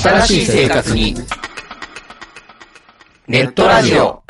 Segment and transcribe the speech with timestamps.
[0.00, 1.14] 新しい生活に。
[3.26, 4.22] ネットラジオ。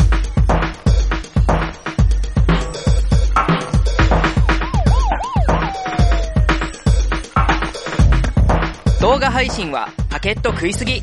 [9.00, 11.02] 動画配信はパケット食いすぎ。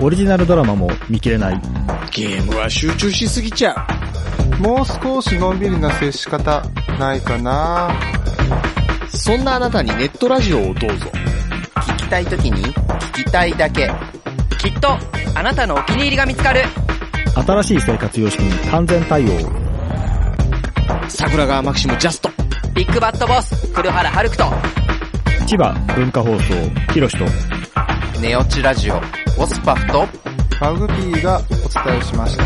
[0.00, 1.60] オリジナルドラマも見切れない。
[2.12, 3.74] ゲームは集中しすぎちゃ
[4.60, 4.62] う。
[4.62, 6.62] もう少しのんびりな接し方、
[6.98, 7.90] ないかな
[9.08, 11.10] そんなあなたにネットラジオをどうぞ。
[11.74, 12.72] 聞きたいときに
[13.16, 13.90] 聞きたいだけ。
[14.58, 14.90] きっと
[15.34, 16.60] あなたのお気に入りが見つかる。
[17.34, 19.28] 新しい生活様式に完全対応。
[21.08, 22.28] 桜川マキシムジャスト。
[22.74, 24.44] ビッグバットボス、黒原遥人。
[25.46, 26.42] 千葉文化放送、
[26.92, 27.24] ひろしと。
[28.20, 29.00] ネオチラジオ、
[29.38, 30.06] オスパフと、
[30.60, 32.44] マグピーがお伝えしました。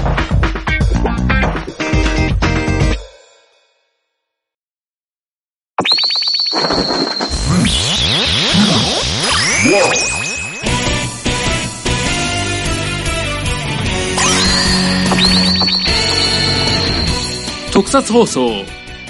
[17.72, 18.64] 特撮放送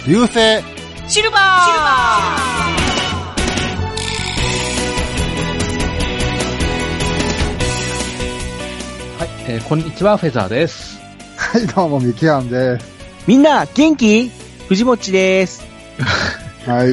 [0.06, 0.62] 流星
[1.08, 1.40] シルバー
[9.18, 10.98] はい、えー、こんにちは、フェザーです。
[11.36, 12.86] はい、どうも、ミキアンです。
[13.26, 14.30] みんな、元気？
[14.68, 15.62] 藤もっちです。
[16.66, 16.92] はい。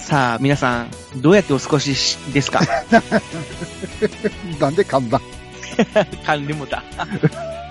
[0.00, 2.60] さあ、皆さん、どうやってお過ごしですか？
[4.60, 5.20] なんで噛んだ
[6.24, 6.82] 噛んでもだ。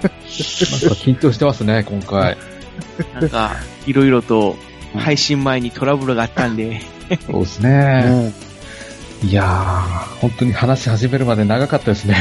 [0.02, 2.38] なんか緊張してますね、今回。
[3.14, 4.56] なんか、いろいろと、
[4.96, 6.82] 配信前にトラブルがあったんで。
[7.26, 8.34] そうですね。
[9.24, 12.16] いやー、本当に話し始めるまで長かったですね。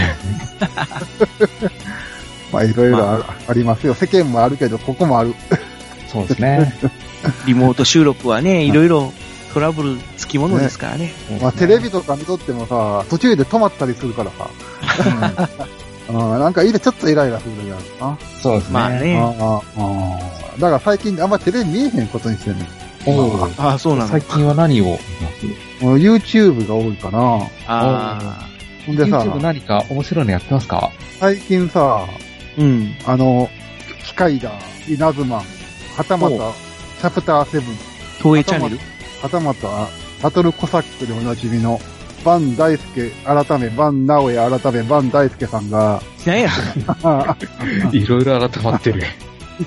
[2.53, 3.95] まあ、いろいろあ,、あ、りますよ。
[3.95, 5.35] 世間もあるけど、ここもある。
[6.13, 6.75] そうですね。
[7.47, 9.13] リモート収録はね、いろいろ
[9.55, 11.15] トラブルつきものですからね。
[11.31, 15.49] ねまあ、テレビとか見とってもさ、途中で止まったりするからさ。
[16.11, 18.19] うん、なんかいいでちょっとイライラするじゃん。
[18.41, 18.73] そうですね。
[18.73, 19.19] まあね。
[19.19, 22.67] ああだから最近あんまテレビ見えへんことにしてんねん。
[23.07, 24.99] おああ、そうなの最近は何を見ま
[25.79, 27.19] すもう YouTube が多いかな。
[27.67, 28.47] ああ。
[28.87, 30.91] ほんでさ、YouTube 何か面白いのやってますか？
[31.19, 32.07] 最近さ、
[32.59, 32.95] うん。
[33.07, 33.49] あの、
[34.05, 34.53] 機械だ、
[34.89, 35.45] 稲妻、は
[36.07, 37.63] たまた、チャプター7、
[38.23, 38.79] 東映チャンネル？
[39.23, 39.69] はたまた、
[40.23, 41.81] バトルコサックでおなじみの、
[42.25, 46.51] バン大輔、改め、バン直哉、改め、バン大輔さんが、何や
[47.93, 49.03] いろいろ改まってる。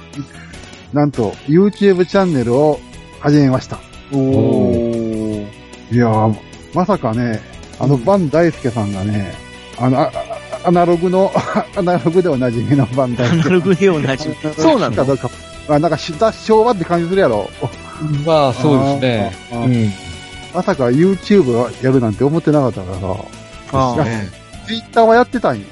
[0.94, 2.80] なんと、YouTube チャンネルを
[3.20, 3.80] 始めました。
[4.12, 5.46] おー。
[5.92, 6.36] いやー、
[6.74, 7.42] まさかね、
[7.80, 9.34] あの、バン大輔さんがね、
[9.80, 10.12] あの、あ
[10.66, 11.32] アナログの、
[11.76, 13.42] アナログでおなじみのバン大輔。
[13.42, 14.36] アナログでおなじみ。
[14.56, 14.96] そうなの？
[14.96, 15.30] かどうか。
[15.70, 17.50] あなんか、昭和って感じするやろ。
[18.26, 19.36] まあ、そうですね。
[19.52, 19.94] うん。
[20.54, 23.16] まさか YouTube やるなんて思ってなかったからさ。
[23.72, 24.06] ああ。
[24.68, 25.66] Twitter はやってたんよ。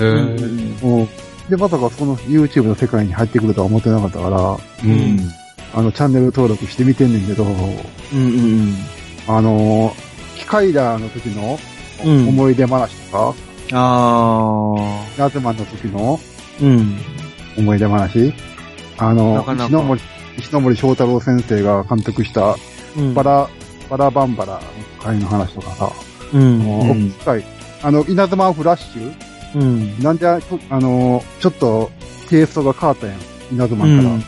[0.00, 1.08] へうん。
[1.48, 4.38] で、まさかその YouTube の世界に入ってくるとは思ってなかったから、
[4.84, 5.18] うん。
[5.74, 8.74] あの、チャンネル登録してみてんねんけど、うんうん
[9.26, 11.58] あのー、機械ダーの時の
[12.04, 12.28] うん。
[12.28, 13.34] 思い出話とか、
[13.72, 14.74] あ
[15.18, 16.64] ナズマンの時のー。
[16.64, 16.98] うん。
[17.58, 18.32] 思い出話、
[18.98, 20.00] あのなかなか石ノ森、
[20.38, 22.56] 石ノ森章太郎先生が監督した
[22.96, 23.14] うん。
[23.14, 23.50] バラ、
[23.88, 24.60] バラバンバラの
[25.00, 25.92] 回の話とかさ、
[26.32, 26.58] うん。
[26.58, 27.44] もううん機械、
[27.82, 29.14] あの、稲妻フラッシュ？
[29.56, 29.98] うん。
[30.02, 30.40] なんで、あ
[30.70, 31.90] の、ちょっと、
[32.28, 33.18] テイストが変わったやん。
[33.52, 34.22] 稲妻から、うん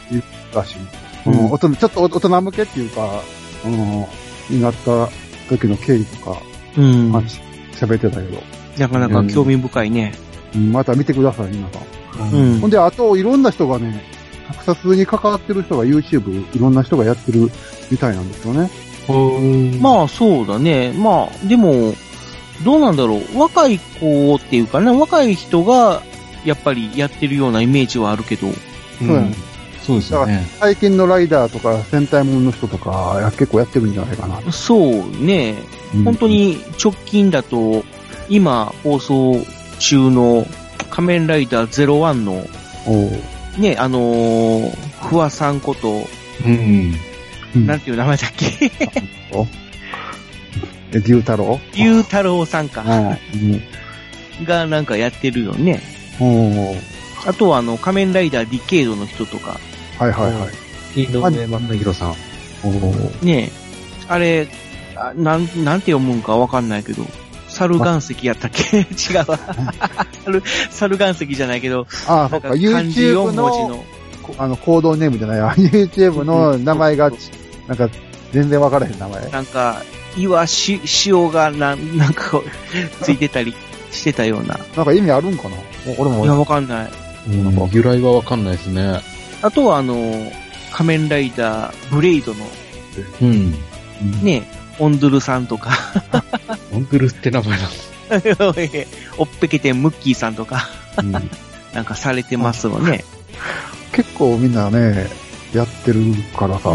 [0.54, 0.78] らしい。
[0.78, 0.86] うん
[1.26, 3.22] ちょっと大人向けっていうか、
[3.66, 3.74] うん、
[4.48, 5.08] になった
[5.50, 6.40] 時の経緯とか、
[6.78, 7.12] うん。
[7.12, 7.22] まあ
[7.74, 8.42] 喋ってたけど、
[8.78, 10.14] なかなか興味深いね。
[10.54, 11.82] うん、また見てください、皆さん。
[12.34, 14.02] うんほんで、あと、いろんな人がね、
[14.64, 17.50] 特撮に関わってる人が YouTube、いろんな人がやってる
[17.90, 18.70] みたいなんですよね。
[19.80, 20.92] まあそうだね。
[20.92, 21.94] まあ、でも、
[22.64, 23.38] どうなんだろう。
[23.38, 26.02] 若い子っていうかね、若い人が、
[26.44, 28.48] やっぱりやってるようなイメージはあるけど。
[28.98, 29.50] そうやね。
[29.82, 30.46] そうですよね。
[30.58, 34.40] 最近のライダーとか戦隊ものの人とか、や結構やってるんじゃないかな。
[34.52, 35.56] そうね。
[36.04, 37.84] 本当に直近だと、
[38.28, 39.44] 今放送
[39.78, 40.46] 中の
[40.90, 42.46] 仮面ライダー01の、
[43.58, 44.76] ね、あのー、
[45.08, 46.06] 不破さんこと、
[46.44, 46.94] うん。
[47.54, 47.66] うん。
[47.66, 48.70] なんていう名前だっけ？
[50.92, 51.60] え、牛太郎？
[51.74, 52.82] ゆうたろうさんか。
[53.34, 53.62] うん。
[54.44, 55.80] がなんかやってるよね。
[57.26, 59.60] あとはあの、仮面ライダーディケードの人とか、
[59.98, 60.46] はいはいは
[60.96, 61.02] い。
[61.02, 62.14] 井上万田弘さん。
[63.26, 63.50] ね
[64.08, 64.48] あれ、
[64.96, 67.06] あなん、なんて読むんかわかんないけど、
[67.48, 68.78] 猿岩石やったっけ？
[68.90, 69.38] 違うわ。
[70.24, 73.84] 猿、猿岩石じゃないけど、ああ、そっか、なんか漢字4 YouTube 文字の、
[74.38, 75.54] あの、コードネームじゃないわ。
[75.58, 77.10] YouTube の名前が、
[77.66, 77.88] なんか、
[78.32, 79.28] 全然わからへん名前。
[79.30, 79.82] なんか、
[80.16, 83.54] 岩し、塩がなん、 なんかこう、ついてたり、
[83.90, 84.58] してたような。
[84.76, 85.56] なんか意味あるんかな？
[85.98, 86.90] 俺もいや、わかんない。
[87.28, 89.00] うん由来はわかんないですね。
[89.42, 90.32] あとはあの、
[90.72, 92.46] 仮面ライダー、ブレイドの
[93.20, 93.54] うん。
[94.22, 94.48] ね、
[94.78, 95.70] オンドゥルさんとか、
[96.72, 97.90] オンドゥルって名前なんです。
[99.18, 100.68] おっぺけてムッキーさんとか、
[100.98, 101.12] うん
[101.72, 103.04] なんかされてますわね。
[103.92, 105.06] 結構みんなね、
[105.54, 106.00] やってる
[106.36, 106.70] からさ、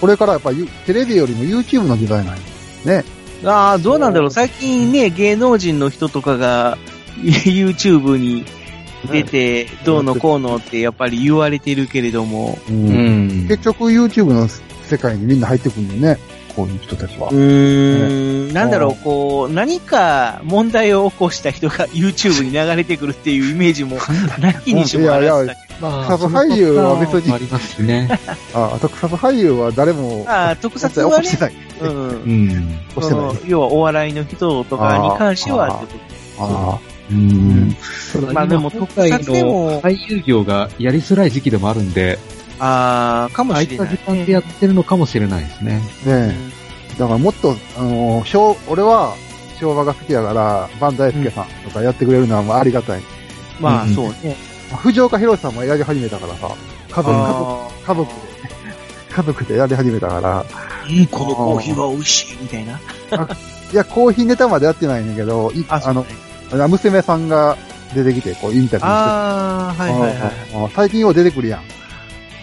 [0.00, 2.42] これからやっぱゆテレビよりも YouTube の時代なんよ
[2.84, 3.04] ね。
[3.44, 4.30] ああ、どうなんだろう。
[4.30, 6.78] 最近ね、芸能人の人とかが
[7.20, 8.44] YouTube に
[9.10, 13.46] 出て、どうのこうのってやっぱり言われてるけれども、うん。
[13.48, 16.18] 結局 YouTube の世界にみんな入ってくるんだよね。
[16.54, 17.28] こういう人たちは。
[17.30, 17.32] う。
[17.32, 23.98] ーん、なんだろう、こう、何か問題を起こした人が YouTube に流れてくるっていうイメージも、
[24.40, 28.08] なきにしもあらずだけま特撮俳優は別にありますね。
[28.54, 30.30] あ、特撮俳優は誰も、ど。
[30.30, 31.54] ああ、特撮はね起こして、ない。
[31.80, 32.08] うん。
[32.08, 32.48] うん。
[32.88, 33.36] 起こしてない。
[33.46, 36.00] 要はお笑いの人とかに関してはってこ
[36.38, 36.80] とああ。
[37.10, 37.76] うん。
[38.32, 42.18] まあでも特撮の俳優業がやりづらい時期でもあるんで、
[42.58, 43.88] ああ、かも空いしれない。
[43.88, 45.74] た時間でやってるのかもしれないですね。
[45.74, 46.34] ねえ。
[46.98, 49.14] だからもっと、あのー昭俺は
[49.60, 53.02] 昭和が好きだから、バン大輔さんとかやってくれるのはまあありがたい。
[53.60, 54.36] まあ、うんそうね。
[54.76, 56.54] 藤岡弘さんもやり始めたからさ、
[56.90, 58.14] 家族、家族、あ家族で、
[59.10, 62.80] 家族でやり始めたから、ーうん、このコーヒーは美味しい、みたいな。
[63.72, 66.06] いや、コーヒーネタまでやってないんだけど、いあ、あの
[66.68, 67.56] 娘さんが
[67.94, 70.72] 出てきて、こう、インタビューしてああ、はいはいはい。
[70.74, 71.62] 最近よう出てくるやん。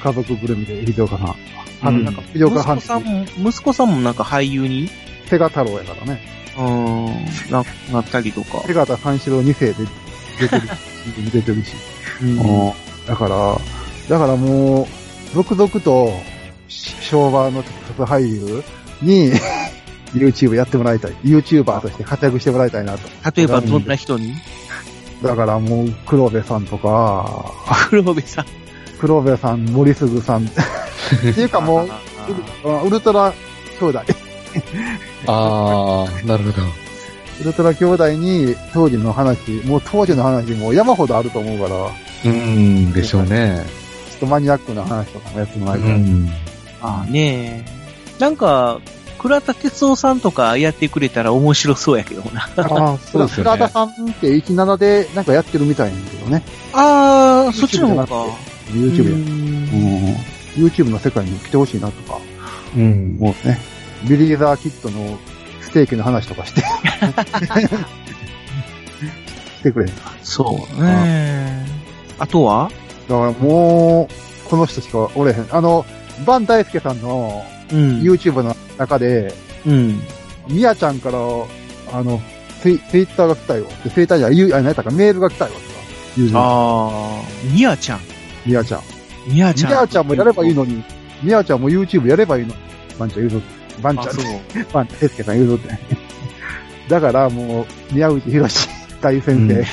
[0.03, 1.35] 家族ぐるみで、藤岡さん。
[1.83, 4.89] あの、うんなんか、藤岡さん息子さんも、息子さんもなんか俳優に、
[5.29, 6.21] 手形太郎やからね。
[6.57, 8.63] うん、な、なったりとか。
[8.65, 9.85] 手形三四郎二世で
[10.39, 10.71] 出てるし、
[11.31, 11.71] 出てるし。
[12.21, 12.71] うん
[13.07, 13.57] だから、
[14.09, 14.87] だからもう、
[15.33, 16.13] 続々と、
[16.67, 18.63] し昭和の特撮俳優
[19.01, 19.31] に、
[20.13, 21.11] YouTube やってもらいたい。
[21.23, 23.09] YouTuber として活躍してもらいたいなと。
[23.35, 24.35] 例えばどんな人に？
[25.23, 27.51] だからもう、黒部さんとか、
[27.89, 28.45] 黒部さん。
[28.99, 30.45] 黒部さん、森杉さん。
[30.45, 30.49] っ
[31.21, 31.87] ていうかも
[32.63, 33.33] う、ウルトラ
[33.79, 33.99] 兄弟。
[35.27, 36.90] ああ、なるほど。
[37.41, 41.69] ウルトラ兄弟に当時の話、もう当時の話も山ほどあると思うから、
[42.23, 43.65] ちょうん、でしょうね。
[44.15, 45.99] っとマニアックな話とかもやってもらういたい。
[45.99, 46.29] ん。
[46.81, 48.19] ああねえ。
[48.19, 48.79] なんか、
[49.17, 52.49] 倉田哲夫さんとかやってくれたら面白そうやけどな。
[52.57, 53.51] ああ、そうですよね。
[53.51, 56.43] 倉田さんって17でなんかやってるみたいなんだけどね。
[56.73, 58.25] ああ、そっちの方か。
[58.69, 59.17] YouTube や。
[59.17, 60.15] ん。
[60.55, 62.19] YouTube の世界に来てほしいなとか、
[62.75, 63.17] うん。
[63.19, 63.59] もうね、
[64.07, 65.17] ビリーザーキットの
[65.71, 66.61] ステーキの話とかして。
[66.61, 66.65] し
[69.63, 69.85] てくれ。
[69.85, 71.65] だかそうね。
[72.19, 72.69] あとは？
[73.09, 75.47] らもう、この人しかおれへん。
[75.49, 75.85] あの、
[76.25, 78.01] バン大輔さんのうん。
[78.01, 79.33] YouTube の中で、
[79.65, 80.01] うん。
[80.49, 81.17] ミヤちゃんから、
[81.93, 82.21] あの、
[82.61, 83.65] ツイツイッターが来たよ。
[83.83, 84.29] でツイッターじゃ、あ、
[84.59, 85.51] 何やったかメールが来たよ。
[86.33, 87.23] ああ、
[87.53, 88.01] ミヤちゃん。
[88.45, 88.81] ミヤちゃん。
[89.27, 89.71] ミヤちゃん。
[89.71, 90.83] ミヤちゃんもやればいいのに、
[91.23, 92.53] ミヤちゃんも YouTube やればいいの。
[92.99, 93.47] バンちゃん言うぞ。
[93.81, 94.33] バンちゃんあ、ってそう。
[94.73, 95.77] まあ、大輔さん言うぞって。
[96.89, 98.67] だからもう、宮内博士
[99.01, 99.55] 大先生、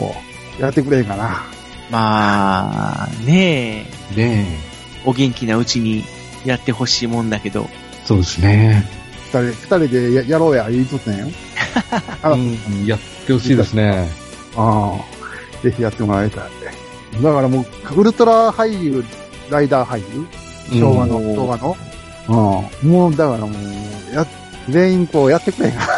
[0.00, 0.14] も
[0.58, 1.44] う、やってくれへんかな。
[1.90, 4.58] まあ、ねえ、ね
[5.04, 6.04] お元気なうちに
[6.44, 7.68] やってほしいもんだけど。
[7.70, 7.74] え。
[8.06, 8.88] そうですね。
[9.26, 11.26] 二人、二人でややろうや、言いとったんよ。
[12.22, 14.08] あのうん、やってほしいですね。
[14.56, 16.44] ああ、ぜひやってもらいたい。
[17.22, 19.04] だからもう、ウルトラ俳優、
[19.50, 20.02] ライダー俳
[20.72, 20.80] 優？
[20.80, 21.76] 昭和の、うん昭和の？
[22.28, 22.90] うん。
[22.90, 24.26] もう、だからもう、や、
[24.68, 25.88] 全員こうやってくれへんか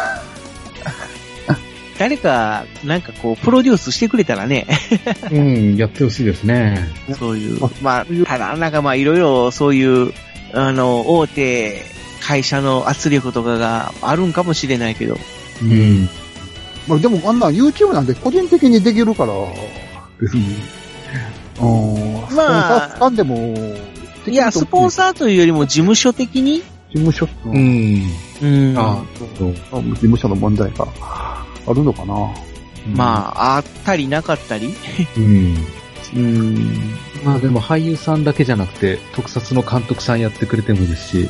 [1.97, 4.67] 誰か、なんかこう、プロデュースしてくれたらね、
[5.31, 6.87] うん、やってほしいですね。
[7.17, 10.13] そういうあ、まあ、ただ、なんかまあ、いろいろそういう、
[10.53, 11.83] あの、大手
[12.21, 15.17] 会社の圧力とかがあるんかもしれないけど。
[15.61, 16.09] うん。
[16.87, 19.33] まあでもあんな YouTube なんて個人的にできるから、
[20.19, 20.55] 別に。
[21.59, 22.13] うん。
[22.13, 23.55] まあスポンサー掴んでも、
[24.29, 28.11] いや、スポンササーというよりも事務所的に、ー、事務所、ううんん。
[28.41, 28.77] うん。
[28.77, 29.03] あ
[29.37, 29.53] そう。
[29.53, 32.13] 事務所の問題があるのかな？
[32.95, 34.73] まあ、あったりなかったり？
[35.17, 35.57] うん。
[36.15, 36.95] うん。
[37.23, 41.29] まあでも俳優さんだけじゃなくて、特撮の監督さんやってくれてもいいですし。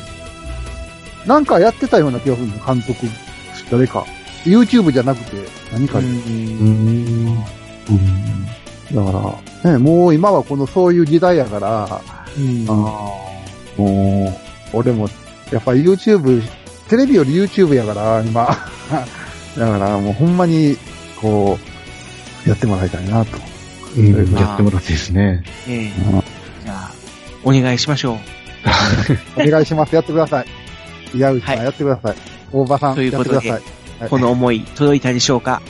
[1.26, 3.06] なんかやってたような気がするの、監督。
[3.70, 4.06] 誰か。
[4.44, 6.06] YouTube じゃなくて、何かで。
[6.06, 7.44] うん。
[8.92, 12.24] だから、ね、もう今はこのそういう時代やから、ああ
[13.76, 14.32] も
[14.72, 15.08] う、俺も、
[15.52, 16.42] やっぱり YouTube、
[16.88, 18.46] テレビより YouTube やから、今。
[19.56, 20.76] だからもうほんまに、
[21.20, 21.58] こ
[22.46, 23.38] う、やってもらいたいなと。
[23.96, 25.42] うん、やってもらっていいですね。
[25.66, 25.92] ええ
[26.64, 26.92] じゃあ、
[27.42, 28.16] お願いしましょう。
[29.42, 29.94] お願いします。
[29.94, 30.46] やってください。
[31.14, 32.16] 宮内さんはいやってください。
[32.52, 33.62] 大場さんというやってことでください。
[34.00, 35.60] はいこの思い届いたでしょうか？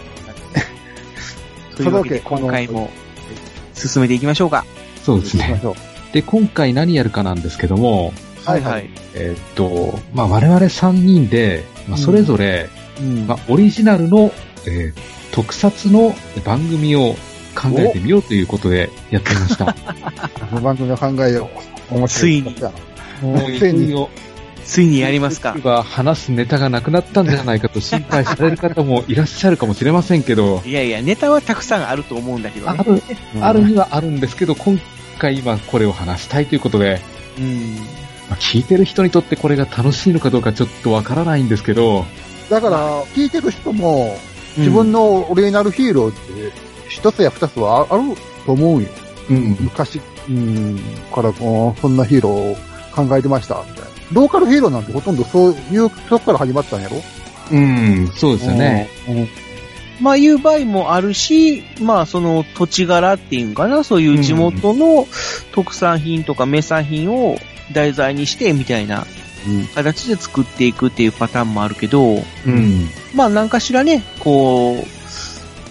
[1.83, 2.91] 届け今回も
[3.79, 4.65] 進めていきましょうか。
[5.05, 5.61] そうですね。
[6.13, 8.13] で、今回何やるかなんですけども、
[8.45, 8.89] はいはい。
[9.15, 12.69] えーっと、まあ、我々3人で、まあ、それぞれ、
[13.01, 14.33] うんまあ、オリジナルの、
[14.67, 17.15] えー特撮の番組を
[17.55, 19.73] 考えてみようということでやってみました。
[20.51, 21.49] この番組を考えよ
[21.91, 21.95] う。
[21.95, 22.09] 面白い。
[22.09, 22.57] ついに
[23.23, 24.09] もういついに
[24.69, 25.57] ついにやりますか。
[25.65, 32.79] は話すネタがなくなったんじゃないかと心配される方もいらっしゃるかもしれませんけど、いやいや、ネタはたくさんあると思うんだけどね。
[32.79, 33.03] ある、
[33.41, 34.79] あるにはあるんですけど、今
[35.19, 37.01] 回今これを話したいということで、
[37.39, 37.77] うん。
[38.29, 42.05] まあ聞いてる人にとってこれが楽しいのかどうかちょっとわからないんですけど、
[42.51, 44.19] だから、聞いてる人も、
[44.59, 46.53] 自分のオリジナルヒーローって、
[46.91, 48.03] 一つや二つはある
[48.45, 48.89] と思うんよ。
[49.31, 49.57] うん。
[49.61, 50.79] 昔、うん、
[51.15, 52.57] から、こうそんなヒーローを
[52.95, 53.98] 考えてました、みたいな。
[54.13, 56.97] ローカルヒーローなんてほとんどそういう、そこから始まったんやろ？
[57.51, 58.89] うん、そうですよね。
[59.09, 59.29] うん。
[60.01, 65.07] まあいう場合もあるし、まあその土地柄っていうんかな、そういう地元の
[65.53, 67.37] 特産品とか名産品を
[67.73, 69.07] 題材にしてみたいな
[69.75, 72.89] 形で作っていくっていうパターンもあるけど、うん。
[73.15, 74.87] まあ何かしらね、こう、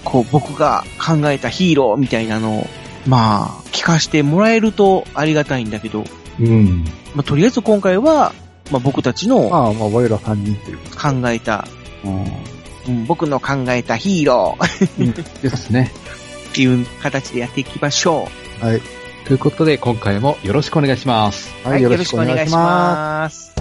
[0.03, 2.67] こう僕が考えたヒーローみたいなのを、
[3.07, 6.03] まあ聞かせてもらえるとありがたいんだけど、
[6.39, 6.85] うん。
[7.15, 8.33] まあとりあえず今回は、
[8.71, 10.77] まあ僕たちのまあまあ、我ら三人っていう。
[10.89, 11.67] 考えた、
[12.03, 12.23] うん。
[12.87, 15.91] うん僕の考えたヒーローですね。
[16.51, 18.29] っていう形でやっていきましょ
[18.61, 18.81] はい。
[19.25, 21.53] ということで、今回もよろしくお願いします。
[21.65, 21.69] う。
[21.69, 23.53] はい、よろしくお願いします。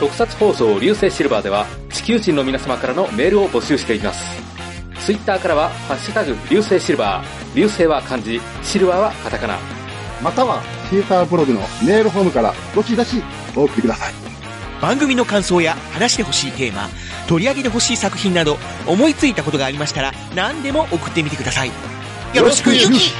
[0.00, 4.24] 特撮放送流星シルバーでは地球人の皆様からのメールを募集しています。
[5.04, 7.56] ツイッターからは、ハッシュタグ、流星シルバー。
[7.56, 9.58] 流星は漢字、シルバーはカタカナ。
[10.22, 13.20] または、シーサーブログのメールフォームからどしどし
[13.56, 14.14] お送りください。
[14.80, 16.88] 番組の感想や話してほしいテーマ、
[17.26, 21.72] 取り上げてほしい作品など、思いついたことがありましたら、何でも送ってみてください。
[22.34, 23.14] よろしくゆき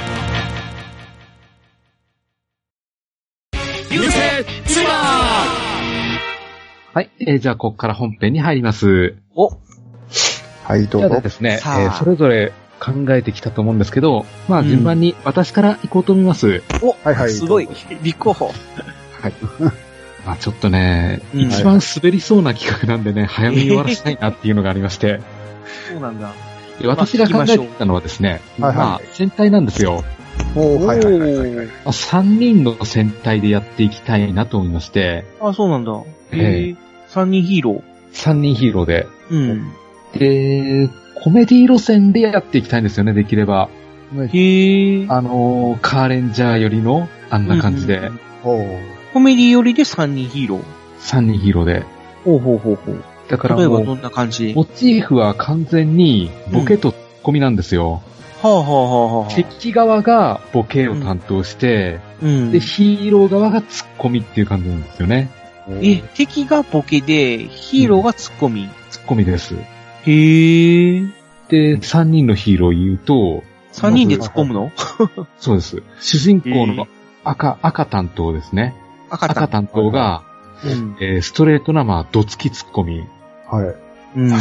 [6.97, 7.11] はい。
[7.19, 9.17] えーじゃあ、ここから本編に入ります。
[9.35, 9.49] お、
[10.63, 11.21] はい、どうぞじゃあ。
[11.21, 16.63] ですね、えさあーそれぞれ考えてきたと思うんですけど、まあ、うん順番に私から行こうと思います。
[17.03, 17.29] はいはい。
[17.29, 17.69] すごい。
[18.01, 18.51] 立候補。
[20.25, 25.19] まあ、ちょっとね、うん一番滑りそうな企画なんでね、早めに終わらせたいなっていうのがありまして、
[25.93, 26.31] そうなんだ。
[26.81, 30.03] で私が考えてきたのはですね、はいはいまあ、戦隊なんですよ。
[30.55, 31.37] おーはいはいはいはい。
[31.37, 35.91] おーまあ、3人の戦隊でやっていきたいなと思いまして、あ、そうなんだ。
[36.31, 36.86] えへえ。
[37.07, 37.83] 三人ヒーロ
[38.13, 39.07] 3人ヒーローで。
[39.29, 39.35] ー。
[39.35, 39.71] うん。
[40.13, 40.89] で、
[41.23, 43.69] コメディ路線でやっていきたいんですよね、できれば。
[44.33, 45.05] へえ。
[45.09, 50.63] あのーカーレンジャーよりの、あんな感じで、うんおーコメディ寄りで三人ヒーロー。
[50.99, 51.83] 3人ヒーローで。
[52.23, 53.03] ほうほうほうほう。
[53.29, 54.47] だからもう、例えばどんな感じ？
[54.49, 58.01] でモチーフは完全にボケとツッコミなんですよ。
[58.41, 59.29] はあはあはあはあ。
[59.33, 62.59] 敵側がボケを担当して、うんで、。
[62.59, 65.31] ヒーロー側がツッコミっていう感じなんですよね。
[65.69, 68.69] え、敵がボケで、ヒーローがツッコミ。
[68.89, 69.55] ツッコミです。
[69.55, 71.01] へえ。
[71.49, 74.71] で、3人のヒーロー言うと、三人で突っ込むの？
[75.37, 75.83] そうです。
[75.99, 76.87] 主人公の
[77.23, 78.75] 赤、赤担当ですね。
[79.09, 80.23] 赤赤担当が、
[80.63, 80.97] うん。
[80.99, 83.03] えーストレートな、まあ、どつきツッコミ。
[83.49, 83.75] はい。
[84.19, 84.37] うん。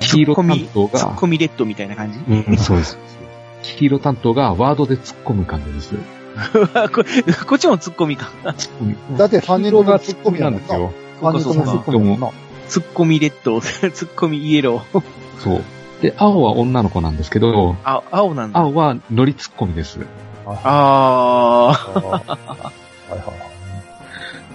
[0.00, 2.18] 黄色担当が、ツッコミレッドみたいな感じ？
[2.18, 2.98] うん、そうです。
[3.62, 5.94] 黄色担当がワードで突っ込む感じです。
[6.92, 7.04] こ
[7.46, 8.30] こっちもツッコミか。
[8.56, 10.92] ツッコミだって三人とも黄色がツッコミなんですよ。
[11.20, 12.30] 三人ともツッコミやもんな。
[12.68, 15.02] ツッコミレッド、 ツッコミイエロー。
[15.38, 15.62] そう。
[16.02, 18.60] で、青は女の子なんですけど、あ、青なんだ。
[18.60, 19.98] 青はノリツッコミです。
[20.46, 22.30] あは
[23.10, 23.22] いはい。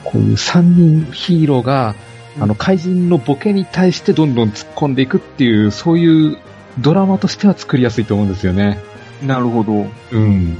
[0.03, 1.95] こういう三人ヒーローが、
[2.39, 6.37] あの、怪人のボケに対してどんどん突っ込んでいくっていう、そういう
[6.79, 8.79] ドラマとしては作りやすいと思うんですよね。
[9.21, 9.27] ー。
[9.27, 9.85] なるほど。
[10.11, 10.57] うん。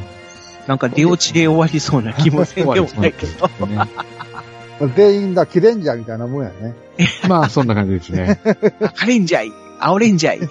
[0.67, 3.67] なんか出落ちで終わりそうな気もせんでもないけど。
[3.67, 3.79] ね
[4.95, 6.75] 全員だ、キレンジャーみたいなもんやね。
[7.29, 8.39] まあ、そんな感じですね。
[8.81, 10.49] 赤レンジャイ、青レンジャイ。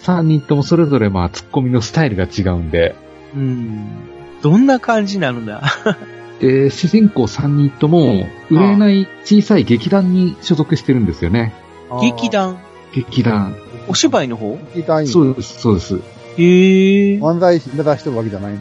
[0.00, 2.96] 三人ともそれぞれまあ、突っ込みのスタイルが違うんで、
[3.34, 3.86] うん。
[4.42, 5.62] どんな感じになるんだ
[6.40, 11.52] で、主人公三人とも、売れない小さい劇団に所属してるんですよね。
[12.00, 12.58] 劇団、
[12.92, 13.56] 劇団。
[13.86, 14.58] お芝居の方？
[14.74, 15.08] 劇団員。
[15.08, 15.96] そうです、そうです。
[16.38, 17.18] へえ。
[17.18, 18.60] 漫才師目指してるわけじゃないの。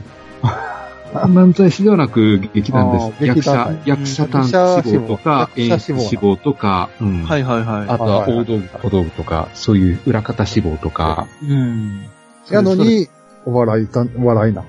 [1.13, 3.25] 漫才師ではなく劇団です。
[3.25, 4.55] 役者、役者担志
[4.99, 7.23] 望とか、演出志望とか、うん。
[7.23, 11.45] はいはいはあとは大道具、小道具とか、そういう裏方志望とか、い。
[11.45, 12.05] うん。
[12.49, 13.07] やのに、
[13.45, 14.63] お笑いた、お笑いな。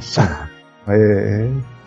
[0.00, 0.24] そう
[0.88, 1.80] ええ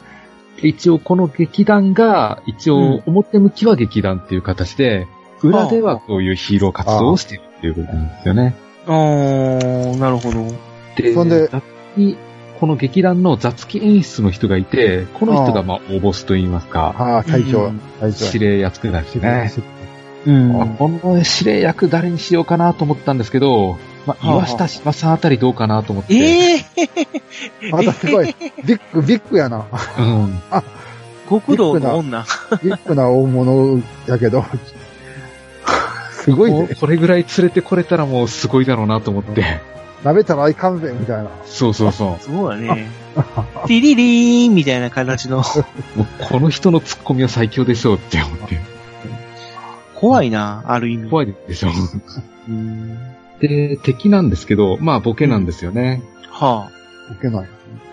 [0.67, 5.07] 一応この劇団が、一応表向きは劇団っていう形で、
[5.41, 8.55] 裏ではこういうヒーロー活動をしているっていうことなんですよね。
[8.87, 10.45] あー、なるほど。
[10.95, 11.49] で、そんで
[12.63, 17.73] この劇団の雑記演出の人がいて、この人がまあ大ボスと言いますか、ああ、隊長。
[18.01, 19.51] 指令役なんですね。
[20.25, 20.61] うん。
[20.61, 26.15] あこの指令役誰にしようかなと思ったんですけど、まあ、はあ岩下島さんあたりどうかなと思って。
[26.15, 26.55] え
[27.63, 29.65] えまたすごい、ビッグ、ビッグやな。
[29.99, 30.39] うん。
[31.29, 32.25] 極道の女。
[32.63, 34.45] ビッグな大物やけど、
[36.13, 36.69] すごいね。
[36.69, 39.73] ここれぐらい連れてこれたらもうすごいだろうなと思って。
[40.03, 41.29] 舐めたらいかんぜ、みたいな。
[41.45, 42.87] そうそうそそうだね。
[43.67, 45.39] ティリリーンみたいな形の。
[45.39, 45.41] う。
[45.97, 48.59] もうこの人のツッコミは最強でしょうって思って。
[49.95, 51.09] 怖いな、ある意味。
[51.09, 51.69] 怖いでしょ。
[52.49, 52.97] うん
[53.39, 56.01] で、敵なんですけど、まあボケなんですよね。
[56.29, 56.69] は
[57.11, 57.47] 受けない。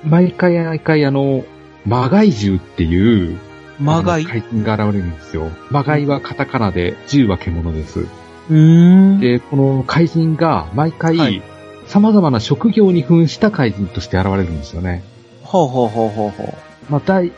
[0.04, 1.44] 毎回毎回あの、
[1.84, 3.36] 魔害獣っていう、
[3.80, 3.82] あ。
[3.82, 5.50] 魔界あの怪人が現れるんですよ。
[5.70, 8.00] 魔害はカタカナで、銃は獣です。
[8.00, 9.20] うーん。
[9.20, 11.42] で、この怪人が毎は回い、
[11.90, 15.02] 様々な職業に扮した怪人として現れるんですよね。
[15.42, 16.54] ほうほうほうほうほ
[16.88, 17.32] まあ、第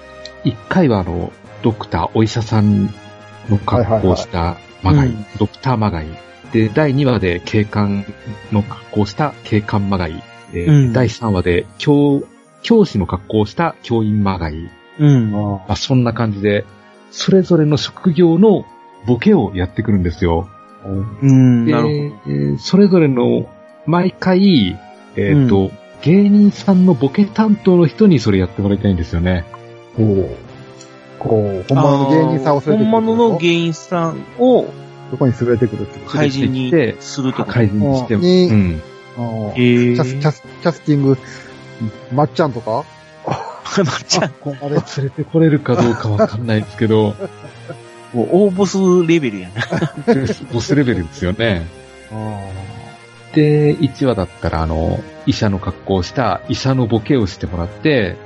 [0.45, 1.33] 1回はあの、
[1.63, 2.85] ドクター、お医者さん
[3.49, 6.07] の格好をした魔害、うんドクター魔害。
[6.53, 8.05] で、第2話で警官
[8.53, 10.23] の格好をした警官魔害。
[10.53, 12.23] で、うん第3話で教、
[12.63, 14.53] 教師の格好をした教員魔害。
[14.55, 14.71] う。
[14.99, 15.33] うん。
[15.33, 16.67] まあ、そんな感じで、
[17.11, 18.67] それぞれの職業の
[19.07, 20.51] ボケをやってくるんですよ。
[20.85, 21.65] うん。
[21.65, 21.89] で、なる
[22.27, 23.49] えーそれぞれの、
[23.87, 24.79] 毎回、
[25.17, 25.71] えっ、と、う
[26.03, 29.45] 芸人さんのボケ担当の人にそれやってもらいたいんですよね。
[29.97, 30.37] こう、
[31.19, 31.75] こう。
[31.75, 32.77] 本物の芸人さんを連れてくる。
[32.77, 34.67] 本物の芸人さんを
[35.11, 36.17] そこに連れてくるってこと。
[36.17, 37.53] 怪人にするとか。
[37.53, 38.23] 怪人にしても。
[38.23, 38.83] にうん。
[39.17, 41.19] あーキャス、キャス、キャスティング、
[42.12, 42.85] まっちゃんとか？
[43.79, 47.14] まっちゃん、ここまで連れてこれるかどうかわかんないですけど、
[48.12, 49.62] もう大ボスレベルやな。
[50.53, 51.66] ボスレベルですよね。
[52.11, 52.40] あ
[53.35, 58.16] で、1話だったら、あの、医者の格好をした医者のボケをしてもらって、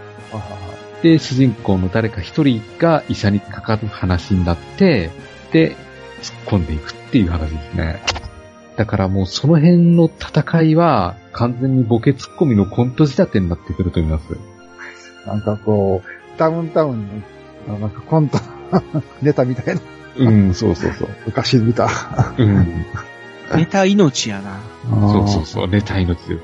[1.02, 5.10] で、主人公の誰か一人が医者にかかる話になって、
[5.52, 5.76] で、
[6.22, 8.00] 突っ込んでいくっていう話ですね。
[8.76, 14.32] だからもうその辺の戦いは完全にボケツッコミのコント仕立てになってくると思います。
[14.32, 17.22] ーなんかこう、ダウンタウン
[17.66, 18.38] の、なんかコント、
[19.22, 19.80] ネタみたいな、
[20.18, 21.08] うん、そうそうそう。
[21.26, 21.88] 昔見た。
[22.36, 22.84] うん。
[23.54, 24.60] ネタ命やな。
[25.12, 26.40] そうそうそう、ネタ命です。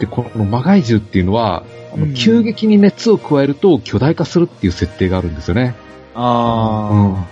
[0.00, 5.74] で、この魔害獣っていうのは、あのうん急激に熱を加えると巨大化するっていう設定があるんですよね。
[6.14, 7.26] あ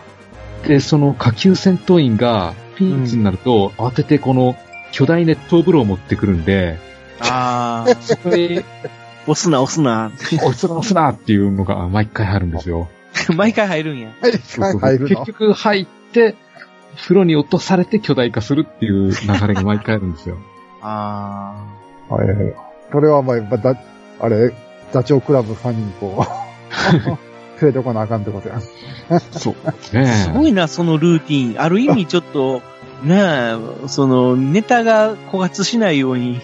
[0.67, 4.57] で、その下級戦闘員がピンチになると、慌ててこの
[4.93, 6.79] 巨大熱湯風呂を持ってくるんで、
[7.21, 7.85] あ。
[7.87, 7.95] ああ。
[8.03, 8.63] そこに、
[9.27, 10.11] 押すな押すな。
[10.17, 12.89] 押すな押すなっていうのが毎回入るんですよ。
[13.35, 14.11] 毎回入るんや。
[14.21, 16.35] はい、そうそう入るの結局入って、
[16.97, 20.39] 風呂に落とされて巨大化するっていう流れが毎回あるんですよ。
[20.83, 21.55] あ
[22.09, 22.55] はいはいはい。
[22.91, 23.77] それはまあ、やっぱだ、
[24.19, 24.53] あれ、
[24.93, 28.61] ダチョウ倶楽部さんにこう、連れてこなあかんってことや。
[29.31, 30.01] そうですあ。
[30.01, 30.07] ね。
[30.07, 31.61] すごいな、そのルーティン。
[31.61, 32.63] ある意味ちょっと、
[33.05, 36.41] なあ、その、ネタが枯渇しないように、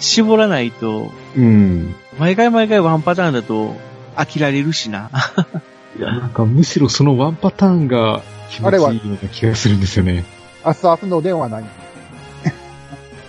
[0.00, 1.94] 絞らないと、うん。
[2.18, 3.76] 毎回毎回ワンパターンだと
[4.16, 5.10] 飽きられるしな。
[5.98, 10.24] いや、なんかむしろそのワンパターンが気持ちいいような気がするんですよね。
[10.64, 11.64] 明日、明日のお電話ない。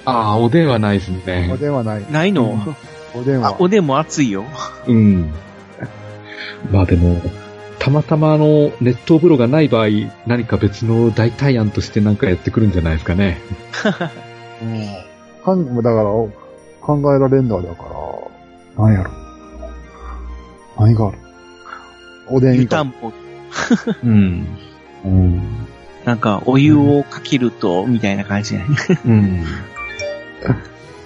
[0.04, 1.58] ああ、おでんはないですねお。
[1.58, 2.12] 電話ない。
[2.12, 2.58] ないの、
[3.14, 3.50] お電話。
[3.50, 4.46] あおでんも熱いよ。
[4.88, 5.32] うん。
[6.72, 7.22] まあでも、
[7.80, 9.88] たまたまあの、熱湯風呂がない場合、
[10.28, 13.40] 何か別の代替案としてなんかやってくるんじゃないですかね。
[14.62, 15.44] うん。
[15.44, 16.04] かん、だから、
[16.82, 17.84] 考えられんのだか
[18.78, 19.12] ら、なんやろ。
[20.78, 21.18] 何がある
[22.28, 22.62] おでん以外。
[22.62, 23.12] 湯たんぽ。
[24.04, 24.48] うん。
[25.06, 25.68] うん。
[26.06, 28.68] なんか、お湯をかけると、みたいな感じやね。
[29.06, 29.46] うん。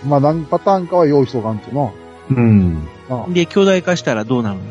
[0.06, 1.92] まあ何パターンかは用意しとかんとな。
[2.30, 2.88] うん。
[3.10, 4.64] なで、巨大化したらどうなるの？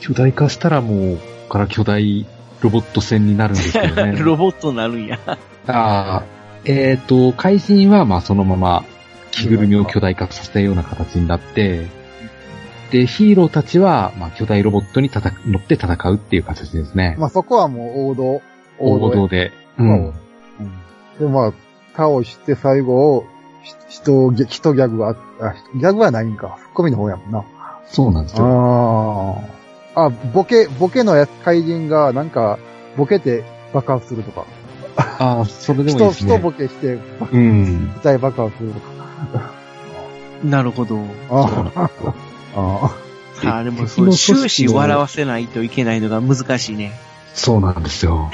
[0.00, 2.26] 巨大化したらもう、ここから巨大
[2.60, 4.16] ロボット戦になるんですけどね。
[4.22, 5.18] ロボットになるんや。
[5.26, 6.22] ああ、
[6.64, 8.84] えっ、と、怪人はまあそのまま
[9.32, 11.86] 着ぐるみを巨大化させたような形になって、
[12.90, 17.16] で、ヒーローたちは、まあ巨大ロボットに戦乗って戦うっていう形ですね。
[17.18, 18.42] まあそこはもう王道。
[18.82, 19.50] 王道で。
[19.50, 19.52] で。
[19.78, 20.06] うん。
[20.06, 20.12] うん。
[21.18, 21.52] で、まあ、
[21.96, 23.24] 倒して最後、
[23.62, 26.56] ひ人、ぎ人ギャグは、あ、ギャグはないんか。
[26.58, 27.44] ツッコミの方やもんな。
[27.86, 28.44] そうなんですよ。
[29.94, 30.06] ああ。
[30.06, 32.58] あ、ボケ、ボケのやつ、怪人が、なんか、
[32.96, 34.46] ボケて爆発するとか。
[34.96, 36.32] ああ、それでもいい人、ですね。
[36.32, 37.92] 人ボケして、ばうん。
[38.02, 39.52] 大爆発するとか。
[40.44, 40.98] なるほど。
[41.30, 41.90] ああ。
[42.54, 42.96] あ
[43.34, 46.92] さあ、でもそう、終始笑わせないといけないのが難しいね。
[47.34, 48.30] そうなんですよ。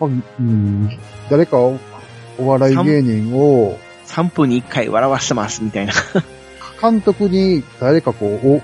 [0.00, 0.04] あ。
[0.06, 0.90] うん。
[1.30, 1.78] 誰かお
[2.38, 5.92] お笑い芸人を、3分に1回笑わせてます、みたいな。
[6.80, 8.62] 監督に、誰かこう、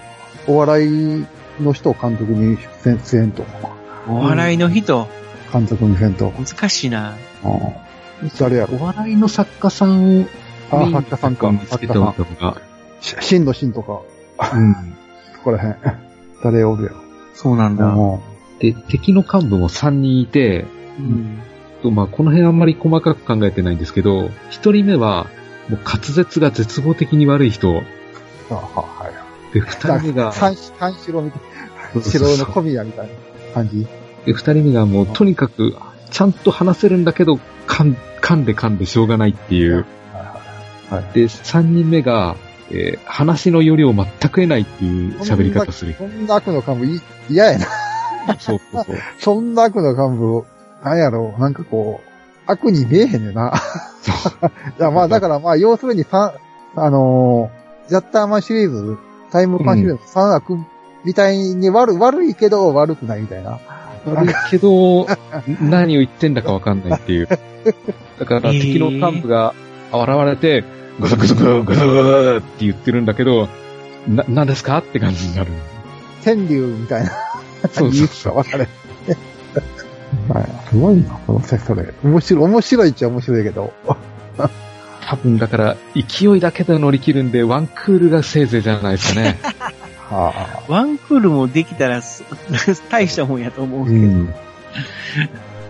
[0.51, 1.27] お、お笑い
[1.61, 3.45] の人を監督にせんせんと。
[4.09, 5.09] お笑いの人、
[5.53, 6.31] 監督にせんと。
[6.33, 7.15] 難しいな。
[8.39, 8.77] 誰やろ？
[8.77, 10.27] お笑いの作家さんを、
[10.71, 11.51] あ、作家さんか。
[11.51, 13.23] 見つけた作家さん。
[13.23, 14.01] 真の真とか、
[14.55, 14.75] うん。
[15.35, 15.77] そこらへん。
[16.45, 16.97] 誰おるやろ？
[17.35, 17.87] そうなんだ。
[17.87, 18.32] うん
[18.63, 20.67] で、敵の幹部も3人いて、
[20.99, 21.41] うん。
[21.83, 25.27] とまあ、この辺あんまり細かく考えてないんですけど、一人目は、
[25.69, 27.83] もう滑舌が絶望的に悪い人。
[28.51, 29.11] あは
[29.51, 29.55] い。
[29.55, 31.41] で、二人目が、三、三四郎みたい
[31.97, 32.03] な。
[32.03, 33.13] 四郎の小宮みたいな
[33.55, 33.87] 感じ？
[34.27, 35.77] で、二人目がもうとにかく、
[36.13, 39.85] ちゃんと話せるんだけど、噛ん噛んで噛んでしょうがないっていう。
[41.15, 42.37] で、三人目が、
[42.71, 45.95] えー話のよりを全く得ないっていう喋り方する。
[45.99, 47.67] そんな悪の幹部い嫌やな。
[48.39, 48.97] そうそうそう。
[49.19, 50.45] そんな悪の幹部、
[50.85, 52.13] なんやろう、なんかこう、
[52.47, 53.53] 悪に見えへんねんな。
[54.79, 56.33] いや、まあだからまあ、要するに三、
[56.75, 58.99] あのー、ジャッターマンシリーズ、
[59.31, 60.57] タイムカンシリーズ三悪
[61.05, 63.59] みたいに悪、悪いけど悪くないみたいな。
[64.07, 65.07] 悪いけど、
[65.61, 67.29] 何を言ってんだかわかんないっていう。
[68.19, 69.55] だから敵の幹部が
[69.93, 70.65] 現れて、
[71.01, 73.49] ゴソゴソゴソゴソゴソって言ってるんだけど、
[74.09, 75.53] な、何ですかって感じになる。
[76.25, 77.13] 天竜みたいな。
[77.71, 78.35] そうそうそう。
[78.35, 78.69] 分かれ。
[80.29, 81.93] はいすごいな、このセそれ。
[82.03, 83.73] 面白い、面白いっちゃ面白いけど。
[85.05, 89.39] 多分だから、勢いだけで乗り切るんで、ワンクールがせいぜいじゃないですかね。
[90.09, 92.25] はワンクールもできたらす、
[92.91, 93.97] 大したもんやと思うけど。
[93.97, 94.35] うん。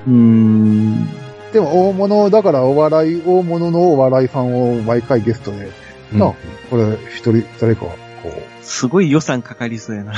[0.06, 1.08] うーん。
[1.52, 5.70] でも大物、だからお笑い、大物のお笑いさんを毎回ゲストで、
[6.12, 6.34] なあ、
[6.70, 7.86] これ一人、誰か、
[8.22, 8.32] こ
[8.62, 10.12] すごい予算かかりそうやな。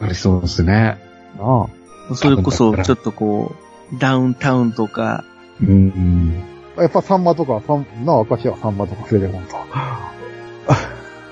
[0.00, 0.98] ありそうですね。
[1.36, 1.68] う、な
[2.10, 2.14] あ。
[2.14, 3.54] それこそ、ちょっとこ
[3.92, 5.24] う、ダウンタウンとか、
[5.60, 6.42] うん。
[6.76, 9.56] やっぱサンマとか、サン、なあ、明石はサンマとか連れてこんと。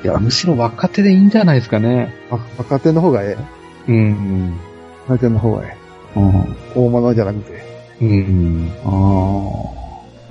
[0.05, 2.12] いや、むしろ若手でいいんじゃないですかね。
[2.31, 3.37] あ若手の方がえ
[3.88, 3.92] え。
[3.92, 4.59] うん。
[5.09, 5.77] 若手の方がえ
[6.16, 6.20] え。
[6.20, 6.57] うん。
[6.75, 7.62] 大物じゃなくて。
[8.01, 8.70] うん。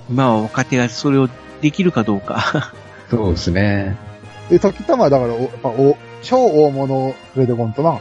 [0.10, 1.30] まあ若手がそれを
[1.62, 2.74] できるかどうか。
[3.10, 3.98] そうですね。
[4.52, 8.00] で、時たまだから、お、やっぱお、超大物を連れてこんとな、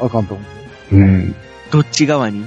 [0.00, 0.44] あかんと思
[0.92, 0.96] う。
[0.96, 1.34] うん。
[1.70, 2.44] どっち側に？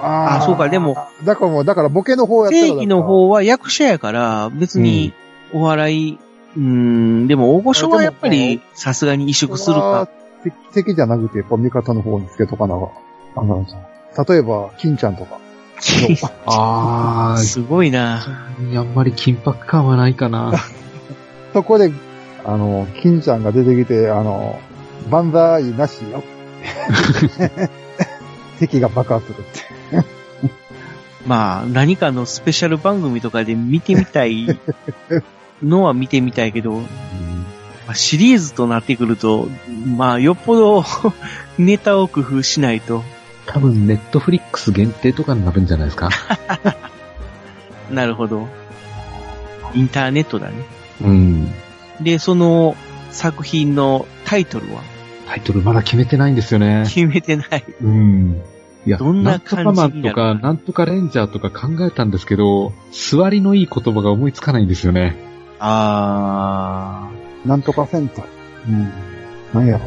[0.00, 2.62] ああそうかでも、だからもう、だからボケの方やったら。
[2.62, 5.12] 正義の方は役者やから、別に
[5.52, 6.18] お笑い、
[6.56, 10.08] うーん、でも大御所はやっぱりさすがに萎縮するか。
[10.44, 14.24] 敵敵じゃなくて、やっぱ味方の方につけとかなあかんじゃん。
[14.24, 15.38] 例えば、金ちゃんとか。
[16.46, 18.24] ああ、すごいな。
[18.76, 20.52] あんまり緊迫感はないかな。
[21.52, 21.92] そこで、
[22.48, 24.58] あの、金ちゃんが出てきて、あの、
[25.10, 26.24] 万歳なしよ。
[28.58, 29.42] 敵が爆発するっ
[30.00, 30.08] て。
[31.26, 34.58] まあ、何かのスペシャル番組とかで見てみたい
[35.62, 36.82] のは見てみたいけど、ま
[37.88, 39.48] あシリーズとなってくると、
[39.96, 40.84] まあ、よっぽど
[41.58, 43.02] ネタを工夫しないと
[43.46, 46.08] 多分、ネットフリックス限定とかになるんじゃないですか？
[47.90, 48.46] なるほど。
[49.74, 50.54] インターネットだね。
[51.02, 51.52] うん。
[52.00, 52.76] で、その
[53.10, 54.82] 作品のタイトルは？
[55.26, 56.84] タイトルまだ決めてないんですよね。
[56.86, 57.64] 決めてない。
[57.82, 58.42] うん。
[58.86, 65.16] いや、どんな感じんとかマンとか、なんとかレンジャーとか考えたんですけど、座りのいい言葉が思いつかないんですよね。
[65.58, 67.10] あ
[67.44, 68.24] なんとかセンター。
[68.68, 68.92] うん。
[69.52, 69.84] なんやろ。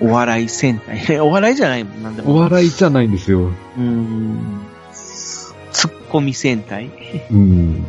[0.00, 1.20] ー、お笑い戦隊。
[1.20, 2.34] お笑いじゃないもん、なんでも。
[2.34, 3.42] お笑いじゃないんですよ。
[3.46, 4.62] うーん。
[4.92, 6.90] ツッコミ戦隊？
[7.30, 7.84] うん。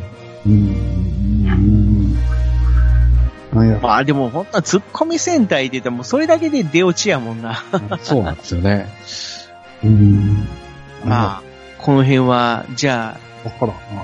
[0.46, 1.44] うん。
[1.44, 2.14] なん。
[3.52, 7.62] まあでもほんとツッコミ戦隊って言ってもそれだけで出落ちやもんな。
[8.02, 8.86] そうなんですよね。
[9.84, 10.46] うん。
[11.04, 11.42] まあ、
[11.78, 13.30] この辺は、じゃあ。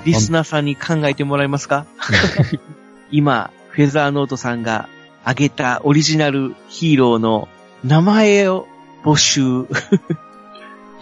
[0.07, 1.85] リスナーさんに考えてもらえますか？
[3.11, 4.89] 今、フェザーノートさんが
[5.25, 7.47] 挙げたオリジナルヒーローの
[7.85, 8.67] 名前を
[9.05, 9.43] 募集。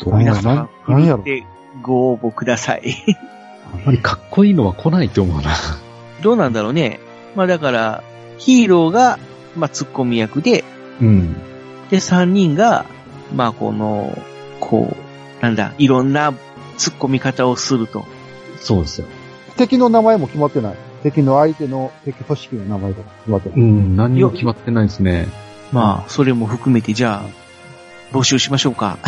[0.04, 1.22] 皆さん、なんやろ。
[1.22, 1.44] で
[1.80, 2.83] ご応募ください。
[3.72, 5.54] あんまりかっこいいのは来ないと思うな。
[6.20, 6.98] どうなんだろうね。
[7.37, 8.02] まあだから、
[8.38, 9.18] ヒーローが、
[9.57, 10.64] まあツッコミ役で、
[11.01, 11.37] うん。
[11.90, 12.87] で、三人が、
[13.35, 14.16] まあこの、
[14.61, 14.97] こ
[15.40, 16.33] う、なんだ、いろんな
[16.77, 18.05] 突っ込み方をすると。
[18.61, 19.07] そうですよ。
[19.57, 20.77] 敵の名前も決まってない。
[21.03, 23.61] 敵の相手の敵組織の名前とか決まってない。
[23.61, 25.29] うん、何も決まってないですね。
[25.70, 28.99] まあ、それも含めて、じゃあ、募集しましょうか。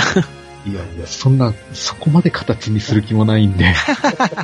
[0.66, 3.72] いやいや、そんな、そこまで形にする気もないんで。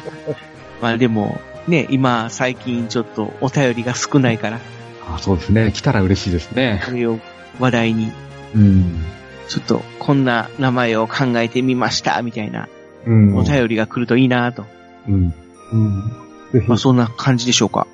[0.81, 4.61] まあでも、ね、今、最近ちょっとお便りが少ないから、
[5.09, 5.73] あそうですね。
[5.73, 6.83] 来たら嬉しいですね。
[6.85, 7.19] これを
[7.59, 8.13] 話題に。
[8.55, 9.03] うん。
[9.49, 12.69] ちょっと、こんな名前を考えてみました、みたいな、
[13.07, 13.37] うん。
[13.37, 14.65] お便りが来るといいなと。
[15.09, 15.35] うん。
[15.73, 16.13] うん。
[16.53, 17.87] ぜひまあ、そんな感じでしょうか。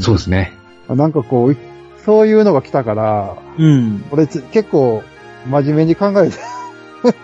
[0.00, 0.52] そうですね。
[0.88, 1.56] なんかこう、
[2.04, 4.04] そういうのが来たから、うん。
[4.10, 5.02] 俺つ結構
[5.48, 6.36] 真面目に考えて、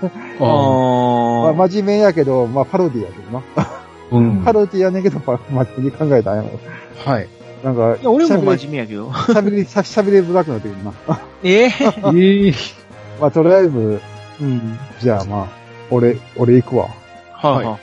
[0.40, 3.42] あーまあ、真面目やけど、まあパロディやけどな。
[4.10, 6.60] うんパロディやねんけど、まあ真面目に考えたんやろ。
[7.04, 7.28] はい。
[7.64, 9.08] なんか、いや、俺も喋り真面目やけど。
[9.08, 10.92] 喋り、喋りづらくなってくるな。
[11.42, 11.70] ええ？
[12.14, 12.54] ええ
[13.20, 14.00] まあとりあえず、
[14.40, 14.78] うん。
[15.00, 15.48] じゃあまあ、
[15.90, 16.88] 俺、俺行くわ。
[17.32, 17.78] はい、は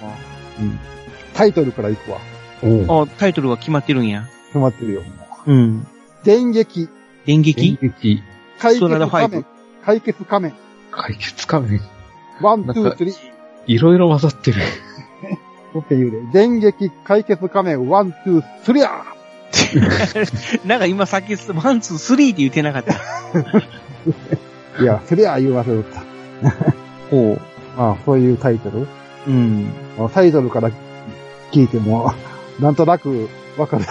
[1.34, 2.18] タイトルから行くわ。
[2.64, 3.04] お。
[3.04, 4.26] あ、タイトルが決まってるんや。
[4.48, 5.02] 決まってるよ。
[5.46, 5.86] うん。
[6.24, 6.88] 電撃、
[7.26, 7.78] 電撃？
[7.78, 8.24] 電撃、
[8.60, 9.46] 解決仮面、
[9.86, 10.54] 解決仮面、
[10.92, 11.82] 解決仮面。
[12.42, 13.16] one、two、three。
[13.68, 14.62] いろいろ混ざってる。
[15.80, 16.30] っていうね。
[16.32, 19.16] 電撃、解決仮面、 one、two、スリャー
[20.68, 22.94] なんか今さっき、 one、two、three って言ってなかった。
[24.82, 26.04] いや、スリャー言う忘れた。
[27.10, 27.42] ほう。
[27.78, 28.88] まあ、そういうタイトル。
[29.28, 29.72] うん。
[29.98, 30.70] まあタイトルから
[31.52, 32.14] 聞いても、
[32.60, 33.86] なんとなくわかる、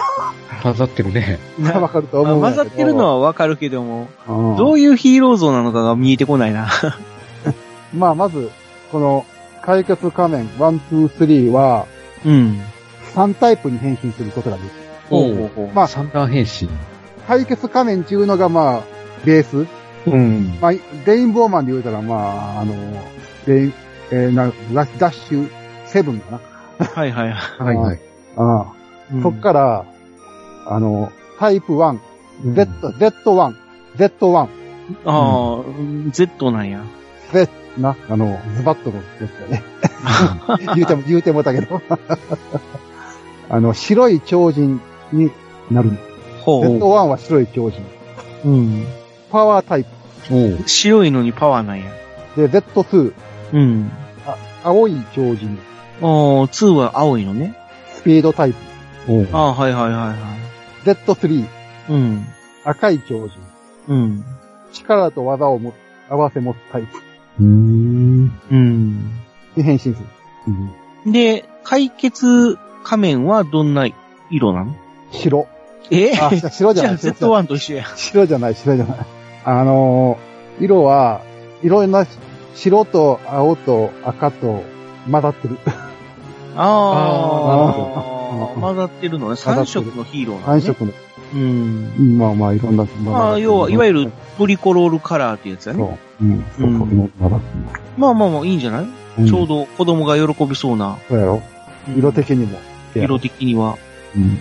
[0.63, 1.39] 混ざってるね。
[1.59, 2.41] わかると思う。
[2.41, 6.67] 混ざってるのはわかるけども、うんどういうヒーロー像なのかが見えてこないな。
[7.93, 8.49] まあ、まず、
[8.91, 9.25] この、
[9.65, 11.87] 解決仮面、 one、two、three は、
[12.25, 12.61] うん。
[13.15, 14.71] 3タイプに変身することができる。
[15.09, 15.67] おうほう。
[15.73, 16.69] まあ、三段変身。
[17.27, 18.83] 解決仮面っていうのが、まあ、
[19.25, 19.67] ベース。
[20.07, 20.57] うん。
[20.61, 20.71] まあ、
[21.05, 22.73] レインボーマンで言うたら、まあ、あの、
[23.47, 23.73] レイン、
[24.11, 24.51] えー、な、
[24.99, 25.49] ダッシュ
[25.85, 26.39] セブンか
[26.79, 26.85] な。
[26.85, 27.63] はいはいはい。
[27.63, 27.99] はいはい。
[28.37, 28.73] ああ、
[29.13, 29.85] うんそっから、
[30.67, 31.99] あの、タイプ1、
[32.53, 33.55] Z、Z1、
[33.97, 34.47] Z1、あ
[35.05, 36.83] あ、うん、Z なんや。
[37.31, 39.63] Z、な、あの、ズバッとのやつだね。
[40.75, 41.81] 言うても、言うてもだけど。
[43.49, 45.31] あの、白い超人に
[45.69, 45.91] なる。
[46.41, 47.81] ほ Z1 は白い超人。
[48.43, 48.49] う。
[48.49, 48.87] うん。
[49.31, 49.89] パワータイプ。
[50.67, 51.85] 白いのにパワーなんや。
[52.35, 53.13] で、Z2、
[53.53, 53.91] うん。
[54.63, 55.59] 青い超人。
[56.01, 56.07] ああ、
[56.47, 57.55] 2は青いのね。
[57.93, 59.27] スピードタイプ。
[59.33, 60.89] ああ、はいはいはいはい。
[60.89, 61.47] Z3、
[61.89, 62.25] うん。
[62.63, 63.31] 赤い超人。
[63.87, 64.25] うん。
[64.71, 65.73] 力と技をも
[66.09, 68.39] 合わせ持つタイプうーん。
[68.51, 69.11] うん。
[69.55, 69.95] に変身する。
[71.11, 73.87] で、解決仮面はどんな
[74.29, 74.75] 色なの？
[75.11, 75.47] 白。
[75.91, 76.11] え？
[76.17, 77.01] あ、白じじゃあゃない。
[77.13, 77.85] Z1 と一緒や。
[77.95, 78.97] 白じゃない、白じゃない。
[79.45, 81.21] あのー色は、
[81.63, 82.05] いろんな
[82.55, 84.63] 白と青と赤と
[85.11, 85.57] 混ざってる。
[86.55, 89.35] ああ、あ混ざってるのね。
[89.35, 90.61] ざってる3色のヒーローなの、ね。
[90.61, 90.93] 繁殖の。
[91.33, 91.93] うん。
[91.97, 92.85] うんまあまあ、いろんな。
[93.03, 94.03] まあ、要は、いわゆる。
[94.05, 95.79] るトリコロールカラーってやつやね。
[96.19, 96.25] そう。
[96.25, 96.45] うん。
[96.57, 97.11] そうそううん
[97.97, 99.27] まあまあまあ、いいんじゃない、る。
[99.27, 100.97] ちょうど子供が喜びそうな。
[101.07, 101.41] そうやろ。
[101.97, 102.59] 色的にも。
[102.95, 103.77] 色的には。
[104.15, 104.39] うん。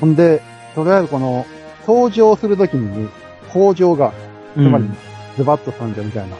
[0.00, 0.42] ほんで、
[0.74, 1.46] とりあえずこの、
[1.86, 3.08] 登場するときに、
[3.52, 4.12] 工場が、
[4.54, 4.96] つまりうん、
[5.36, 6.36] ズバッとさんじゃみたいな。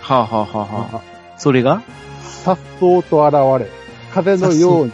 [0.00, 1.00] はあ、はあはあはあ、
[1.38, 1.82] それが？
[2.44, 3.70] さっそうと現れ、
[4.12, 4.92] 風のように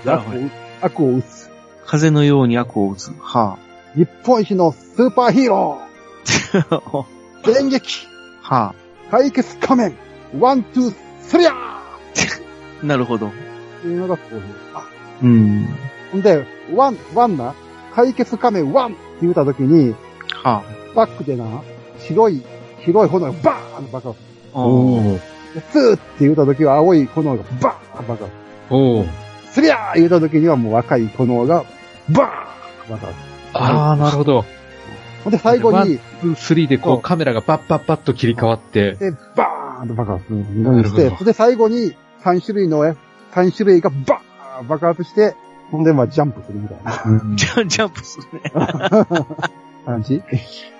[0.83, 1.51] 悪を打つ。
[1.87, 3.13] 風のように悪を打つ。
[3.21, 3.59] は
[3.95, 5.79] 日本一のスーパーヒーロ
[6.71, 6.77] あ。
[7.43, 8.07] ー電撃
[8.41, 8.75] は
[9.11, 9.97] 解決仮面
[10.39, 11.83] one、two、スリャーあ。
[12.83, 13.29] なるほど。
[13.29, 13.31] っ
[13.83, 14.43] ていうのがこういう。
[15.23, 15.69] うん。
[16.13, 17.55] ほんで、 one、one な、
[17.95, 19.95] 解決仮面 one って言ったときに、
[20.43, 20.63] は
[20.95, 21.45] バックでな、
[21.99, 22.43] 白い、
[22.85, 24.21] 白い炎がバーンと爆発。
[24.55, 24.61] あ。
[24.61, 25.03] おう。
[25.55, 28.31] でスーって言ったときは青い炎がバーンと爆発。
[28.71, 29.07] おう。
[29.53, 31.65] スリャー言ったときにはもう赤い炎が
[32.11, 33.19] バーンと爆発。
[33.55, 34.45] ああ、なるほど。
[35.25, 42.85] ほんで最後 one、に、ツー、 three でこそううカメラがパッパッパッと切り替わって、で、バーンと爆発して、それで最後に3種類の、
[43.33, 45.37] 3種類がバーン爆発して、
[45.71, 48.53] ほんでまあジャンプするみたいなジャジャンプするね。
[49.87, 50.23] 感じ？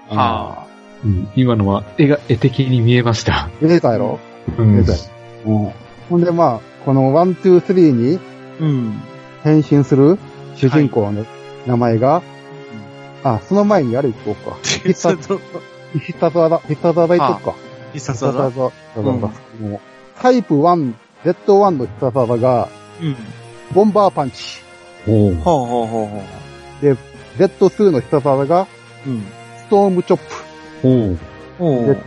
[0.09, 0.67] は
[1.05, 3.49] うん今のは絵が絵的に見えました。
[3.61, 4.19] 出てたやろ？
[4.59, 5.11] うん出てたよ。
[5.47, 5.73] うん。
[6.09, 8.19] ほんでまあ、この one、two、three に
[8.61, 9.01] うん。
[9.45, 10.19] 変身する？
[10.57, 11.25] 主人公の
[11.67, 12.23] 名前が、
[13.25, 14.59] あ、その前にあれ言っとこうか。
[14.85, 15.39] 必殺、
[15.95, 17.55] 必殺技、必殺技言っとくか。
[17.93, 18.51] 必殺技。
[18.51, 18.61] 必
[18.95, 19.11] 殺技。
[19.61, 19.81] もう
[20.21, 20.93] タイプ1、
[21.25, 22.69] Z1 の必殺技が、
[23.01, 23.17] うん。
[23.75, 24.61] ボンバーパンチ。
[25.07, 26.23] ほうほうほうほ
[26.83, 26.97] う。
[27.39, 28.67] Z2 の必殺技が、
[29.07, 29.23] うん。
[29.59, 30.19] ストームチョッ
[30.83, 31.19] プ。
[31.61, 31.83] おう。
[31.85, 31.99] おで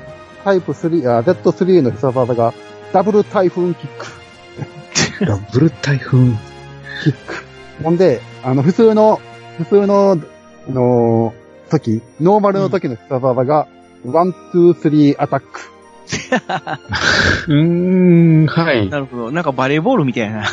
[0.43, 2.53] タイプ3、あ、Z3 の必殺技が、
[2.93, 4.05] ダブル台風キック。
[5.21, 6.17] ダブル台風。
[7.03, 7.45] キック。
[7.83, 9.21] ほんで、あの、普通の、
[9.57, 10.17] 普通の、
[10.67, 13.67] あのー時、ノーマルの時の必殺技が、
[14.05, 15.47] one、two、three、attack。
[17.47, 18.89] うーん、はい。
[18.89, 19.31] なるほど。
[19.31, 20.45] なんかバレーボールみたいな。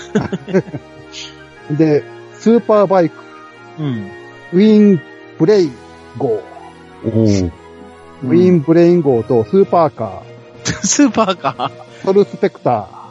[1.70, 2.02] で、
[2.34, 3.16] スーパーバイク、
[3.78, 4.10] うん。
[4.52, 5.00] ウィン、
[5.38, 5.70] ブレイ、
[6.16, 7.12] ゴー。
[7.14, 7.52] おう。
[8.24, 10.22] ウィーンブレイン号とスーパーカ
[10.62, 11.68] スーパーカー。
[12.02, 13.01] ー、ソルスペクタ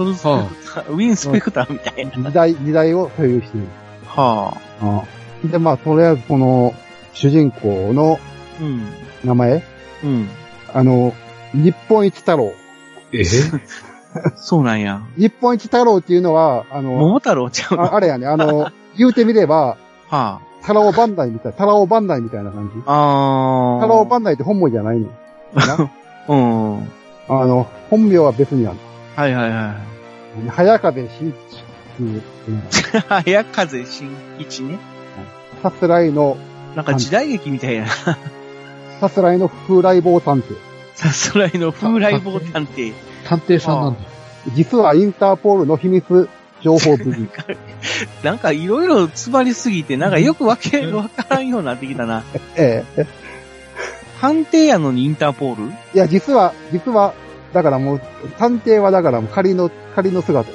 [0.00, 0.30] ソルスペ
[0.64, 2.12] クター、ウィンスペクターみたいな。
[2.12, 3.66] ー、2台、二台を所有している。
[4.06, 5.04] はあ。
[5.46, 6.74] で、まあ、とりあえずこの、
[7.12, 8.18] 主人公の
[8.60, 8.82] うん。
[9.24, 9.62] 名前、
[10.04, 10.28] うん。
[10.72, 11.12] あの、
[11.52, 12.52] 日本一太郎。
[13.12, 13.24] え？
[14.36, 15.02] そうなんや。
[15.16, 17.82] 日本一太郎っていうのは、あの、桃太郎ちゃうの？
[17.84, 19.76] ああれやね、あの、言うてみれば、
[20.08, 22.82] は太郎バンダイみたい、太郎バンダイみたいな感じ。
[22.86, 22.92] あ。
[22.92, 23.80] あー。
[23.80, 25.08] 太郎バンダイって本名じゃないねん。
[26.28, 26.78] うん。
[26.78, 26.82] は
[27.28, 28.76] あの、本名は別にある。
[29.28, 29.76] いはいは
[30.50, 32.22] 早風新吉っていう、い。
[33.24, 34.78] 早風新吉ね。
[35.62, 36.36] さすらいの、
[36.76, 37.86] なんか時代劇みたいな。
[39.00, 40.56] さすらいの風来坊探偵。
[40.94, 42.92] さすらいの風来坊探偵。
[43.24, 44.00] 探偵さんなんだ。
[44.54, 46.28] 実はインターポールの秘密
[46.62, 47.30] 情報部員。
[48.22, 52.22] なんかいろいろ詰まりすぎて、なんかよくわけ、わからんようになってきたな。
[52.56, 53.06] ええ。
[54.20, 55.72] 探偵やのにインターポール？
[55.72, 57.14] いや、実は、実は、
[57.52, 58.00] だからもう、
[58.38, 60.50] 探偵はだからもう仮の、仮の姿。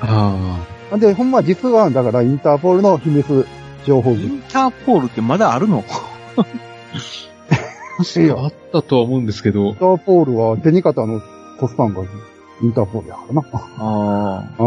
[0.00, 0.66] あ
[0.98, 3.46] で、ほんま実は、だからインターポールの秘密
[3.84, 4.24] 情報部員。
[4.24, 5.84] インターポールってまだあるの？
[8.16, 8.44] いやあ。
[8.44, 11.20] あったとは思うんですけどイン、ターポールは、デニカタの
[11.58, 12.02] コスタンが
[12.62, 13.42] インターポールやからな。
[13.52, 14.60] あああ。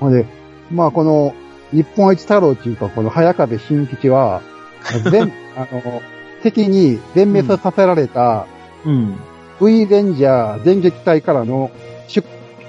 [0.00, 0.26] ほんで、
[0.70, 1.34] まあこの、
[1.72, 4.42] 日本一太郎っていうか、この早風新吉は、
[5.10, 6.02] 全、あの、
[6.42, 8.46] 敵に全滅させられた、あ。
[8.84, 9.16] うん。
[9.62, 11.70] V レンジャー電撃隊からの
[12.08, 12.24] 出、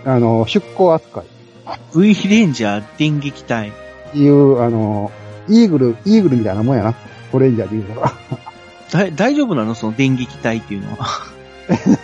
[0.06, 1.26] あの、出向扱い
[1.96, 3.70] V レンジャー電撃隊。
[3.70, 3.72] っ
[4.12, 5.12] ていう、あの、
[5.50, 6.94] イーグル、イーグルみたいなもんやな。
[7.32, 8.14] ゴレンジャーで言うか
[8.94, 9.08] ら。
[9.08, 9.74] だ大丈夫なの？
[9.74, 11.08] その電撃隊っていうのは。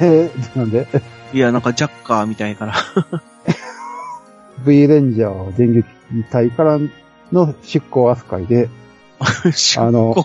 [0.01, 0.87] え なんで？
[1.33, 2.73] いや、なんかジャッカーみたいから。
[4.65, 5.85] ?V レンジャー電撃
[6.31, 6.79] 隊から
[7.31, 8.69] の出向扱いで、
[9.77, 10.15] あの、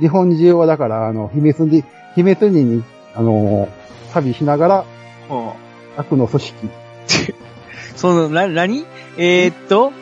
[0.00, 1.84] 日本中はだから、あの、秘密に、
[2.14, 2.84] 秘密にに、
[3.14, 3.68] あの、
[4.12, 4.84] 旅しながら、
[5.28, 5.54] は
[5.96, 6.54] 悪の組織。
[6.66, 6.68] あ
[7.96, 8.84] その、な、なに
[9.16, 9.92] えーっと、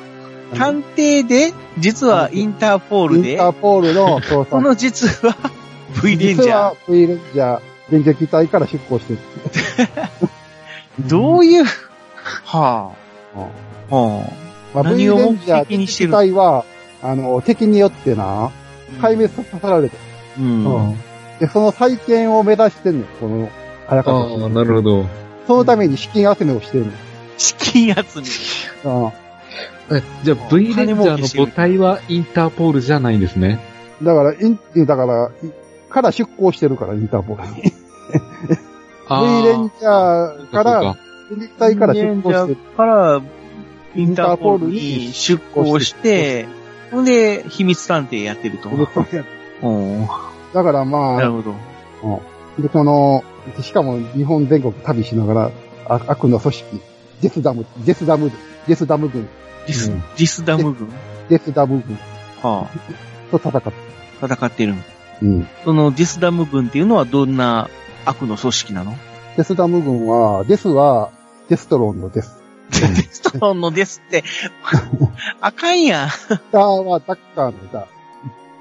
[0.54, 4.50] 探偵で、実はインターポールでインタ、ーポールの捜査。
[4.50, 5.36] この実は
[6.02, 6.44] V レンジャー。
[6.44, 7.60] 実は V レンジャー。
[7.90, 9.18] 電撃隊から出向してる。
[11.00, 11.64] どういう、
[12.44, 12.92] は
[13.34, 13.42] うん
[13.90, 14.32] あ、は
[14.74, 16.64] まあ、V 何をレンジャー電撃隊は、
[17.02, 18.50] あの、敵によってな、
[19.00, 19.96] 壊滅させられて。
[20.38, 20.40] あ。
[20.40, 20.96] うん。
[21.38, 23.50] で、その再建を目指してんねん、この、
[23.86, 24.04] 早あ。
[24.04, 25.06] 川ああ、なるほど。
[25.46, 26.92] そのために資金集めをしてるの。
[27.38, 28.20] 資金集
[28.84, 28.90] め。
[28.90, 29.12] うん
[29.88, 33.60] えじゃあ V レンジャーの母体はインターポールじゃないんですね？
[34.02, 37.72] だから、イン、だから、いから出向してるから、インターポールに。
[39.08, 40.98] あ V レンジャーから、そうか
[41.30, 42.56] 電撃隊から出向してる。
[42.76, 43.22] から、
[43.94, 46.46] インターポールに出向して、
[46.90, 48.70] ほんで、秘密探偵やってると。
[49.62, 50.08] うん
[50.52, 51.54] だからまあ、なるほど。
[52.62, 53.24] で、この、
[53.60, 55.50] しかも日本全国旅しながら、
[55.88, 56.80] あ悪の組織、
[57.20, 58.30] デスダム、デスダム、
[58.66, 59.28] デスダム軍、
[59.66, 60.88] ディス、うんディスダム軍？
[61.28, 61.98] デスダム軍
[62.42, 62.68] は
[63.30, 63.72] と戦って、
[64.22, 64.82] あ、戦ってるの。
[65.22, 65.48] うん。
[65.64, 67.68] そのディスダム軍っていうのはどんな
[68.04, 68.94] 悪の組織なの？
[69.36, 71.10] デスダム軍は、デスは、
[71.48, 72.35] デストロンのデス。
[72.70, 74.24] デストロンのですって。
[75.40, 75.82] あかん。
[75.82, 76.08] やん。
[76.52, 77.86] ダーはダッカーのダ。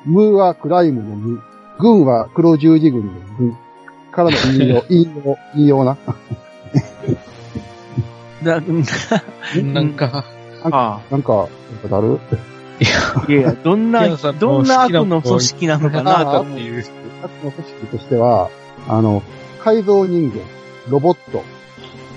[0.06, 1.42] ムーはクライムのム。
[1.80, 3.58] 軍は黒十字軍の軍。
[4.12, 5.98] からの引用、引用、引用な。
[8.44, 8.84] だ、なん。
[8.84, 9.24] か、
[9.74, 9.94] なん。
[9.94, 10.24] か、
[11.12, 11.22] なん。
[11.22, 11.50] か
[11.90, 12.20] だる
[12.80, 13.92] いやいや、どん。
[13.92, 14.68] な、どん。
[14.68, 16.60] な悪の組織なのかなと思う。
[17.24, 18.50] 悪の組織としては、
[18.88, 19.22] あの、
[19.64, 20.40] 改造人間、
[20.90, 21.44] ロボット、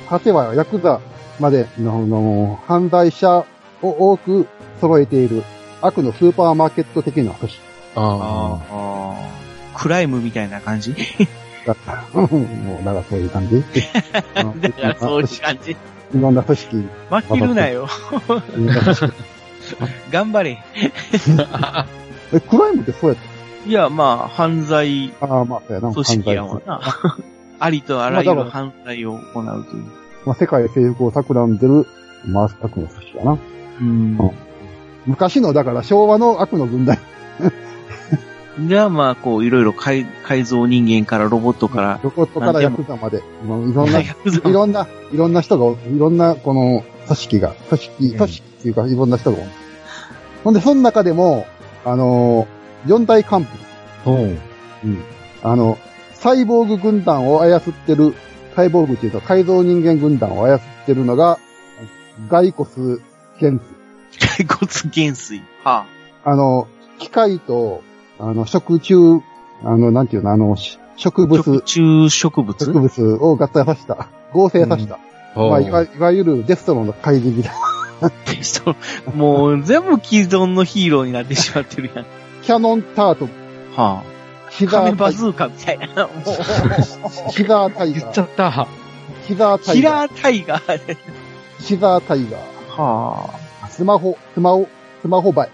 [0.09, 1.01] 果てはヤクザ
[1.41, 3.45] までのの犯罪者
[3.83, 4.47] を多く
[4.81, 5.45] 揃えている
[5.81, 7.63] 悪のスーパーマーケット的な組織
[7.97, 9.15] ああ
[9.75, 9.79] あ。
[9.79, 10.95] クライムみたいな感じ？
[11.67, 12.19] だった。
[12.19, 12.27] も
[12.81, 13.63] う、だからそういう感じ？
[13.63, 15.71] だからそういう感じ。
[15.73, 15.77] い
[16.15, 17.89] ろんな組織、負けるなよ。
[20.11, 20.59] 頑張れ。
[22.33, 23.19] え、クライムってそうやっ
[23.69, 25.93] いや、まあ、犯罪たああ、まあ、そうやな。
[25.93, 26.81] 組織やわな。
[27.61, 29.85] ありとあらゆる犯罪を行うという。
[30.29, 31.87] まあ、世界征服を企んでる、
[32.27, 33.39] まあ、悪の組織やな。
[33.81, 34.19] うん。
[35.07, 36.99] 昔の、だから昭和の悪の軍団。
[38.61, 44.05] じゃあまあ、こう、いろいろ改改造人間からロボットから、ロボットからヤクザまで、いろんな、 い
[44.53, 49.47] ろんな、いろんな人が、いろんな、この、組織が、組織、組織っていうか、いろんな人がおる。
[50.45, 51.47] ほんで、その中でも、
[51.87, 53.47] あのー、四大幹
[54.05, 54.11] 部。
[54.11, 54.11] あ。
[54.11, 54.39] うん。
[54.85, 54.99] うん。
[55.43, 55.79] あの、
[56.13, 58.15] サイボーグ軍団を操ってる、
[58.59, 61.39] サイボーグっていうと改造人間軍団を操ってるのが、
[62.29, 63.01] ガイコス・
[63.39, 63.63] ゲンス。
[64.19, 65.43] 骸骨減衰。
[65.63, 65.87] は
[66.25, 66.67] あの、
[66.99, 67.85] 機械と、
[68.19, 69.23] あの、食虫、
[69.63, 72.65] あの、なんていうの、あの、し植物、食虫植物？
[72.65, 74.09] 植物を合体させた。
[74.33, 74.99] 合成させた。
[75.37, 77.53] まあ、いわいわゆるデストロンの怪人みたい
[78.01, 78.11] な。
[78.43, 82.07] そうもう全部既存のヒーローになってしまってるやん。
[82.43, 83.29] キャノンタート、
[83.77, 84.18] はヒあ。
[84.51, 86.07] カメザータイバズーカみたいな。
[86.09, 86.13] も
[87.29, 88.21] う、ヒザータイ言っちガー。
[88.21, 88.67] ゃった。
[89.27, 89.95] ヒザータキイガー。
[89.95, 90.97] ラータイガー。
[91.61, 92.83] ヒザータイガー。
[92.83, 93.31] は
[93.69, 94.69] スマホ、スマホ、
[95.03, 95.51] スマホ映え。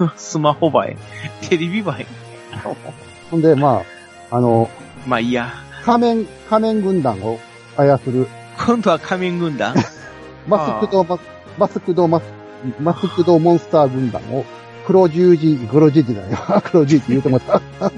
[0.00, 0.12] あ。
[0.16, 0.96] スマホ映
[1.42, 1.48] え。
[1.48, 2.06] テレビ映え。
[3.30, 3.82] ほんで、ま
[4.30, 4.68] あ、あの、
[5.06, 5.52] まあいいや。
[5.84, 7.38] 仮面、仮面軍団を
[7.76, 8.26] 操る、
[8.66, 9.74] 今度は仮面軍団？
[10.48, 11.20] マスクドマス、
[11.58, 12.22] マスクドマス、
[12.80, 14.44] マスクドモンスター軍団を、
[14.86, 16.38] 黒十字、黒十字だよ。
[16.64, 17.92] 黒十字言うてもらった。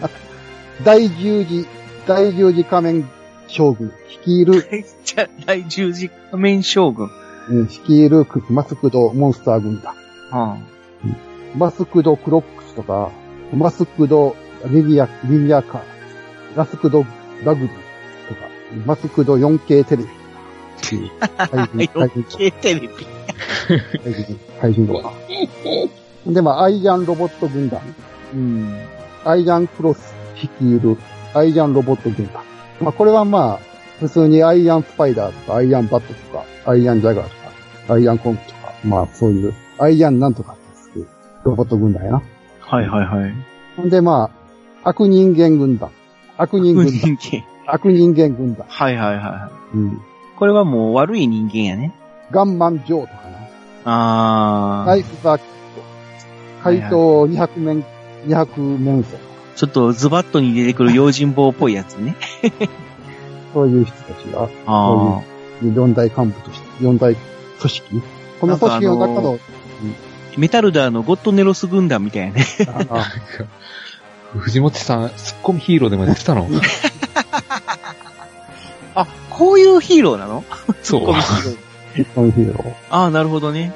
[0.84, 1.66] 大十字、
[2.06, 3.08] 大十字仮面
[3.48, 7.10] 将軍、率いる、じゃ、第十字仮面将軍。
[7.48, 9.94] うん率いるマスクドモンスター軍団。
[10.30, 10.58] は
[11.56, 13.10] マスクドクロックスとか、
[13.54, 15.82] マスクドリニア、リニアカー、
[16.56, 17.04] マスクド
[17.44, 18.40] ラグビーとか、
[18.84, 20.08] マスクド 4K テレビっ
[20.88, 21.48] ていう、 あ。
[21.48, 22.88] 怪人、怪人、4K テレビ。
[22.88, 25.12] 怪人、怪人とか。
[26.32, 27.80] で、まあ、アイアンロボット軍団、
[28.34, 28.78] うん。
[29.24, 30.96] アイアンクロス率いる
[31.34, 32.42] アイアンロボット軍団。
[32.80, 33.60] まあ、これはまあ、
[34.00, 37.30] 普通にアイアンスパイダーとか、アイアンバットとか、アイアンジャガーと
[37.88, 40.56] か、アイアンコンプとか、まあ、そういう、アイアンなんとか
[40.88, 41.06] っていう
[41.44, 42.22] ロボット軍団やな。
[42.60, 43.34] はいはいはい。
[43.76, 44.30] ほんで、ま
[44.84, 45.90] あ、悪人間軍団。
[46.36, 46.94] 悪人軍団。
[46.94, 47.44] 人間。
[47.66, 48.66] 悪人間軍団。
[48.68, 49.76] はいはいはい。
[49.76, 50.00] うん。
[50.36, 51.94] これはもう悪い人間やね。
[52.30, 53.38] ガンマンジョーとかな。
[53.84, 54.86] あー。
[54.86, 55.38] ナイフザ。
[56.66, 57.84] 怪盗200面、
[58.26, 59.18] 200面相。
[59.54, 62.16] ちょっとズバットに出てくる用心棒っぽいやつね。
[63.54, 65.22] そういう人たちが、あ
[65.60, 68.02] そういう四大幹部として、四大組織
[68.40, 69.38] この組織の中の、
[70.36, 72.44] メタルダーのゴッドネロス軍団みたいなね。
[72.90, 73.06] あ
[74.38, 76.46] 藤本さん、ツッコミヒーローでもやってたの？
[78.94, 80.44] あ、こういうヒーローなの？
[80.82, 81.00] そう。
[82.14, 82.74] そういうヒーロー。
[82.90, 83.72] ああ、なるほどね。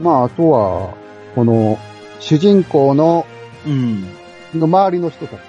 [0.00, 0.94] まあ、あとは、
[1.34, 1.78] この、
[2.18, 3.26] 主人公の、
[3.66, 4.04] うん。
[4.54, 5.40] の周りの人たち。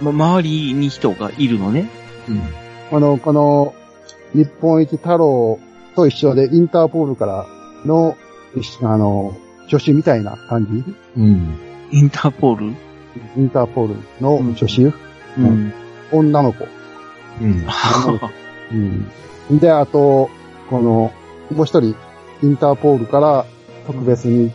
[0.00, 1.88] ま、周りに人がいるのね。
[2.28, 2.40] うん。
[2.90, 3.74] この、この、
[4.34, 5.58] 日本一太郎
[5.94, 7.46] と一緒で、インターポールから
[7.84, 8.16] の、
[8.56, 9.36] 一あの、
[9.68, 11.20] 助手みたいな感じ？
[11.20, 11.58] うん。
[11.90, 12.66] インターポール？
[13.36, 14.92] インターポールの助手、
[15.40, 15.72] うん。
[16.12, 16.66] 女の子。
[17.40, 17.66] うん。
[19.50, 19.58] うん。
[19.58, 20.30] で、あと、
[20.70, 21.12] この、
[21.54, 21.96] もう一人、
[22.42, 23.46] インターポールから
[23.86, 24.54] 特別に来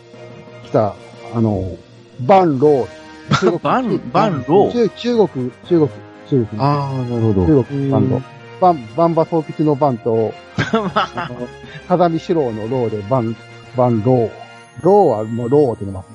[0.72, 0.96] た、
[1.34, 1.78] あの、
[2.22, 3.60] バンロー。
[3.60, 4.72] バン、バンロー。
[4.72, 5.90] 中 中国、中国、
[6.28, 6.62] 中国。
[6.62, 7.46] ああ、なるほど。
[7.46, 8.22] 中国バンド。
[8.60, 10.34] バン、バンバ総吉のバンと、
[11.88, 13.36] 風見四郎のローでバン、
[13.76, 14.30] バンロー。
[14.82, 16.08] ローはもうローって言います。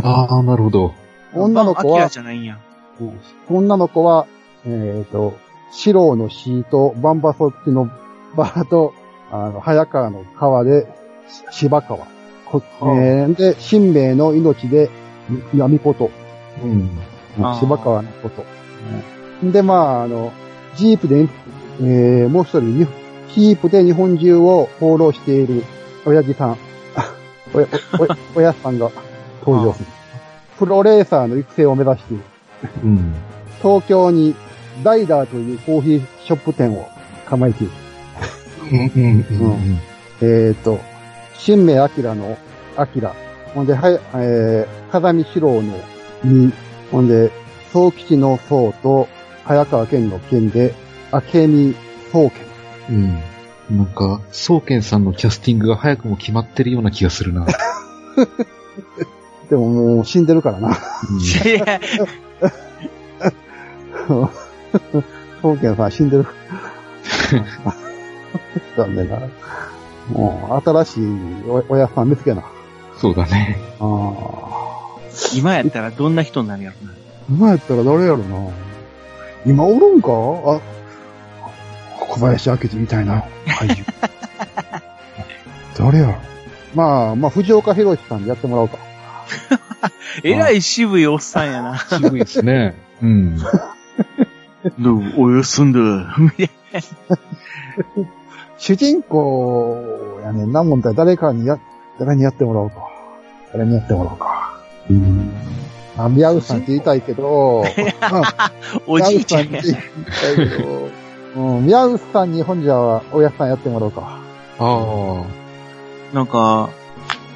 [0.02, 0.94] ああ、なるほど。
[1.34, 2.08] 女の子は。
[3.48, 4.26] 女の子は、
[4.66, 5.34] えっ、と、
[5.72, 7.90] 四郎のシーと、バンバソ吉の
[8.36, 8.94] バーと、
[9.30, 10.86] あの、早川の川で、
[11.50, 12.13] し芝川。
[12.46, 14.90] こえーで、神明の命で、
[15.54, 16.10] 闇こと。
[16.62, 16.90] うん。
[17.58, 18.42] 芝川のこと。
[18.42, 20.32] うんで、まあ、あの、
[20.76, 21.28] ジープで、
[21.80, 22.86] えー、もう一人、に
[23.28, 25.64] ヒープで日本中を放浪している、
[26.06, 26.58] 親父さん。
[27.52, 27.68] おや、
[27.98, 28.90] お、お、親 さんが
[29.44, 29.86] 登場する。
[30.58, 32.22] プロレーサーの育成を目指している。
[32.84, 33.14] うん。
[33.60, 34.34] 東京に
[34.82, 36.88] ダイダーというコーヒーショップ店を
[37.26, 37.72] 構えている。
[38.92, 39.00] うん。
[39.00, 39.78] うん。
[40.22, 40.78] えっ、と、
[41.38, 42.38] 新明明の
[42.78, 42.86] 明。
[43.54, 45.78] ほんで、はい、えー、風見四郎の
[46.24, 46.52] 二。
[46.90, 47.30] ほんで、
[47.72, 49.08] 総吉の総と、
[49.44, 50.74] 早川健の健で、
[51.12, 51.76] 明美
[52.12, 52.40] 総健。
[52.90, 53.22] うん。
[53.70, 57.46] なんか、宗健さんのキャスティングが早くも決まってるような気がするな。
[59.48, 60.70] でももう死んでるからな。
[60.70, 60.74] い
[61.58, 61.80] や
[65.42, 66.26] 総健さん死んでる。
[68.76, 69.18] 残念な。
[70.10, 71.04] もう、新しい
[71.48, 72.42] お親さん見つけな。
[73.00, 73.58] そうだね。
[73.80, 75.00] ああ。
[75.34, 76.92] 今やったらどんな人になるやろな。
[77.30, 78.50] 今やったら誰やろな。
[79.46, 80.08] 今おるんか？
[80.10, 80.60] あ、
[82.00, 83.84] 小林明治みたいな俳優。
[85.78, 86.14] 誰やろ？
[86.74, 88.78] まあ、まあ、藤岡弘さんでやってもらおうか。
[90.22, 91.78] えらい渋いおっさんやな。
[91.78, 92.74] 渋いですね。
[93.02, 93.38] うん。
[94.78, 95.78] どう、おやすんだ。
[98.64, 101.60] 主人公やねんなもんだ誰かにや、
[101.98, 102.76] 誰にやってもらおうか。
[103.52, 104.58] 誰にやってもらおうか。
[104.88, 105.30] うん。
[105.98, 107.62] あ、宮内さんって言いたいけど、
[108.88, 110.88] おじいちゃんや宮内さんって言いたいけど、
[111.36, 114.18] うん、宮内さんに本じゃおやさんやってもらおうか。
[114.58, 115.24] あ
[116.14, 116.14] あ。
[116.14, 116.70] なんか、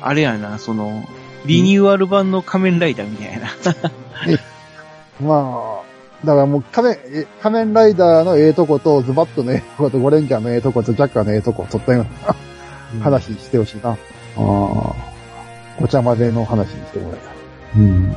[0.01, 1.05] あれやな、その、
[1.45, 3.49] リニューアル版の仮面ライダーみたいな。
[5.21, 5.88] まあ、
[6.25, 12.05] だからもう仮面、え仮面ライダーのええとこと、ズバットのええとこと、ゴレンジャーのええとこと、ジャッカーのええとこ、取ったよう
[12.99, 13.91] な話してほしいな。
[13.91, 13.97] あ
[14.37, 15.09] あ。
[15.81, 17.35] ごちゃ混ぜの話にしてもらいたい。
[17.77, 18.09] うん。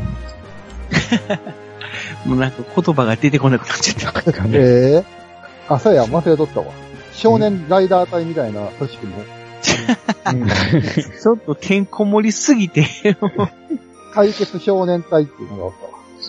[2.25, 4.31] もうなんか言葉が出てこなくなっちゃった。
[4.53, 5.21] ええ
[5.67, 6.67] あ、そうや、忘れとったわ。
[7.13, 9.17] 少年ライダー隊みたいな組織も。
[11.21, 12.87] ちょっとてんこ盛りすぎて、
[14.13, 15.73] 解決少年隊っていうのがおっ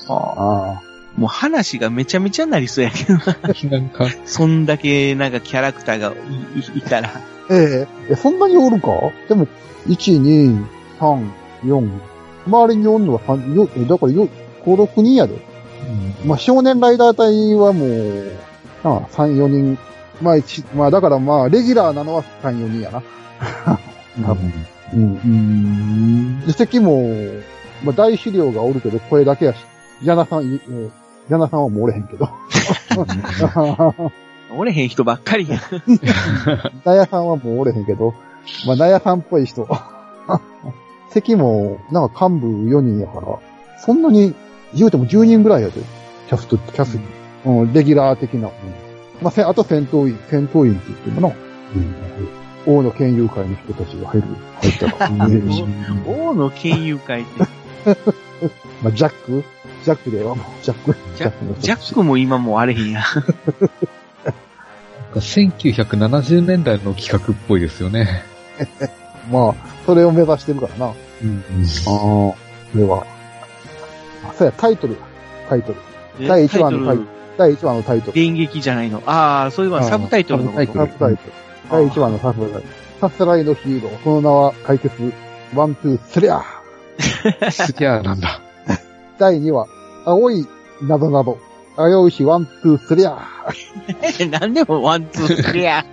[0.06, 0.34] たわ。
[0.36, 0.91] ああ。
[1.16, 3.36] もう話がめちゃめちゃなりそうやけどな。
[3.70, 7.10] なんか、そんだけなんかキャラクターがいいいたら。
[7.50, 8.88] えええ、そんなにおるか？
[9.28, 9.46] でも、
[9.88, 10.64] 1、2、
[10.98, 11.30] 3、
[11.64, 11.90] 4。
[12.46, 14.28] 周りにおるのは3、よ、えだからよ、
[14.64, 15.38] 5、6人やで。
[16.24, 18.32] まあ、少年ライダー隊はもう、
[18.84, 19.78] ああ、3、4人。
[20.22, 23.02] まあ、一、まあ、だからまあ、レギュラーなのは3、4人やな。
[24.24, 24.52] 多分。
[24.94, 25.02] うん。
[25.02, 26.46] うん。
[26.46, 27.02] で、席も、
[27.84, 29.56] まあ、大資料がおるけど、声だけやし、
[30.02, 30.90] ジャナさん、いえー
[31.28, 32.28] ジャナさんはもうおれへんけど。
[34.54, 35.60] おれへん人ばっかりや。
[36.84, 38.14] ナヤさんはもうおれへんけど、
[38.66, 39.66] まあ、ナヤさんっぽい人。
[41.10, 43.38] 席も、なんか幹部4人やから、
[43.78, 44.34] そんなに、
[44.74, 45.74] 言うても10人ぐらいやで。
[46.28, 46.98] キャスト、キャス、
[47.44, 48.48] うん、レギュラー的な。
[48.48, 48.52] うん
[49.22, 51.34] まあ、せあと戦闘員、戦闘員って言ってもな。
[52.66, 54.26] うん、王の県友会の人たちが入る、
[54.60, 55.08] 入ったら。
[55.08, 57.40] う ん王の県友会って、
[58.82, 59.44] まあ、ジャック？
[59.84, 60.96] ジャックではもう、ジャック。
[61.16, 63.02] ジャクの人ジャックも今もうあれへんや。
[65.14, 68.22] 1970年代の企画っぽいですよね。
[69.30, 69.54] まあ、
[69.84, 70.92] それを目指してるからな。
[71.22, 71.44] うん。
[71.86, 72.36] ああ、こ
[72.74, 73.06] れは。
[74.28, 74.96] あ、そうや、タイトル。
[75.48, 75.72] タイト
[76.18, 76.28] ル。
[76.28, 77.08] 第1話のタイトル。
[77.38, 78.12] 第1話のタイトル。
[78.12, 79.02] 電撃じゃないの。
[79.06, 80.72] ああ、そういうのはサブタイトルのこと。
[80.72, 81.16] サブタイトル。
[81.70, 82.64] 第1話のサブタイトル。
[83.00, 84.04] さすらいのヒーロー。
[84.04, 85.12] その名は解決。
[85.54, 87.50] one、two、スリャー。
[87.50, 88.41] すげえなんだ。
[89.22, 89.68] 第2話、
[90.04, 90.48] 青い
[90.80, 91.38] などなど。
[91.76, 94.26] あようし、 one、two、スリャー。
[94.40, 95.84] なんでも one、two、スリャ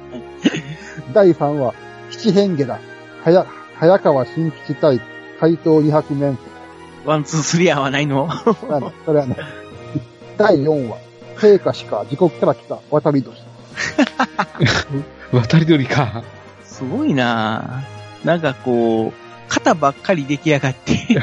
[1.14, 1.76] 第3話、
[2.10, 2.80] 七変化だ。
[3.24, 5.00] はや、早川新吉対
[5.40, 6.40] 怪盗二白面。
[7.06, 8.28] one、two、スリャはないの？
[9.06, 9.38] それはね。
[10.38, 10.98] 第4話、
[11.38, 13.38] 聖火しか時刻から来た渡り鳥。
[15.32, 16.24] 渡り鳥か。
[16.64, 20.96] すごいなぁなんかこう、肩ばっかり出来上がって、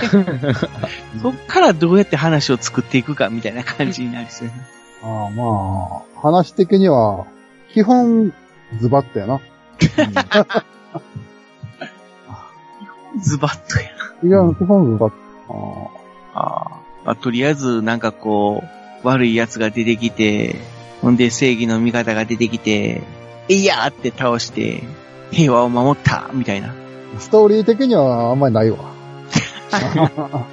[1.22, 4.62] そっからどうやって話を作っていくかみたいな感じになりそうやな。
[5.02, 7.26] ああ、まあ、話的には、
[7.72, 8.34] 基本、
[8.78, 9.40] ズバッとやな。
[13.22, 13.86] ズバッとや。
[14.24, 15.16] いや、基本ズバッと。
[16.34, 16.70] あああ
[17.04, 18.64] まあ、とりあえず、なんかこ
[19.04, 20.56] う、悪い奴が出てきて、
[21.00, 23.02] ほんで正義の味方が出てきて、
[23.48, 24.82] えいやーって倒して、
[25.30, 26.74] 平和を守ったみたいな。
[27.16, 28.78] あストーリー的にはあんまりないわ。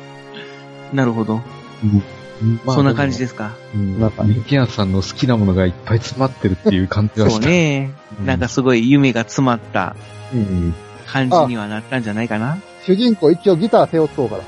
[0.93, 1.41] なるほど。
[2.65, 3.51] そんな感じですか。
[3.73, 3.99] うん。
[3.99, 7.49] なんかねミキアンさんの好きなものがいっぱい詰まってるっていう感じがそうした。
[7.49, 7.91] ね。
[8.25, 9.95] なんかすごい夢が詰まった
[10.33, 10.73] うん。
[11.07, 12.57] 感じにはなったんじゃないかな。
[12.85, 14.43] 主人公一応ギター背負っとうから。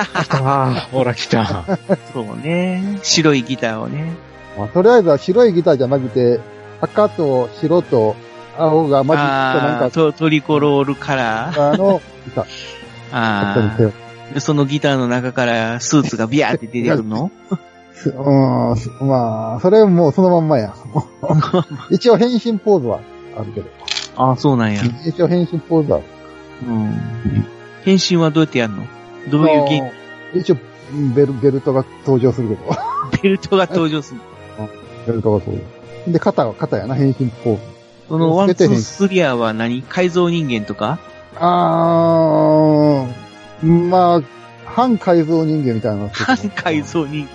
[0.42, 1.64] ああ、ほら来た。
[2.12, 2.98] そうね。
[3.02, 4.12] 白いギターをね。
[4.58, 6.40] まあ、とりあえずは白いギターじゃなくて、
[6.80, 8.16] 赤と白と
[8.62, 11.72] 青が混じってなんか、トトリコロールカラー。
[11.72, 12.44] あの、ギター。
[13.12, 14.10] ああ。
[14.34, 17.30] でそのギターの中からスーツがビャーって出てくるの？
[17.94, 20.74] すうん、すまあ、それもうそのまんまや。
[21.90, 23.00] 一応変身ポーズは
[23.36, 23.66] あるけど。
[24.16, 24.82] ああ、そうなんや。
[25.04, 26.06] 一応変身ポーズはある。
[26.68, 27.46] うん。
[27.84, 28.84] 変身はどうやってやるの？
[29.30, 29.92] どういうゲ
[30.40, 30.56] 一応、
[30.92, 32.60] うんベル、ベルトが登場するけど。
[33.22, 34.20] ベルトが登場する。
[35.06, 35.56] ベルトが登
[36.06, 36.12] 場。
[36.12, 37.62] で、肩は肩やな、変身ポーズ。
[38.10, 39.82] そのワン、ツー、スリアは何？
[39.82, 40.98] 改造人間とか？
[41.36, 44.22] あー、まあ、
[44.66, 47.28] 半改造人間みたいな反改造人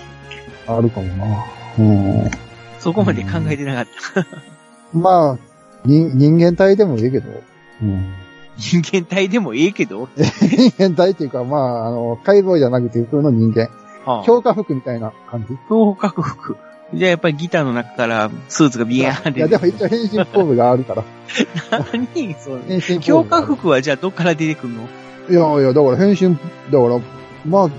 [0.68, 0.76] 間。
[0.78, 1.46] あるかもな。
[1.80, 2.32] うん。
[2.80, 4.28] そこまで考えてなかった。
[4.98, 5.40] まあ、
[5.86, 7.30] 人人間体でもいいけど。
[7.82, 8.14] うん。
[8.58, 10.10] 人間体でもええけど？
[10.18, 13.70] 人間体っていうか、まあ、あの、改造じゃなくて普通の人間。
[14.06, 15.58] はあ強化服みたいな感じ。
[15.70, 16.58] 強化服。
[16.94, 21.04] じゃあやっぱりギターの中からスーツがビヤーンっていや、でも一応変身ポーズがあるから。
[21.92, 23.00] 何それ？
[23.00, 24.88] 強化服はじゃあどっから出てくるの？
[25.30, 26.38] いやいや、だから変身、
[26.72, 27.00] だから、
[27.46, 27.70] まあ、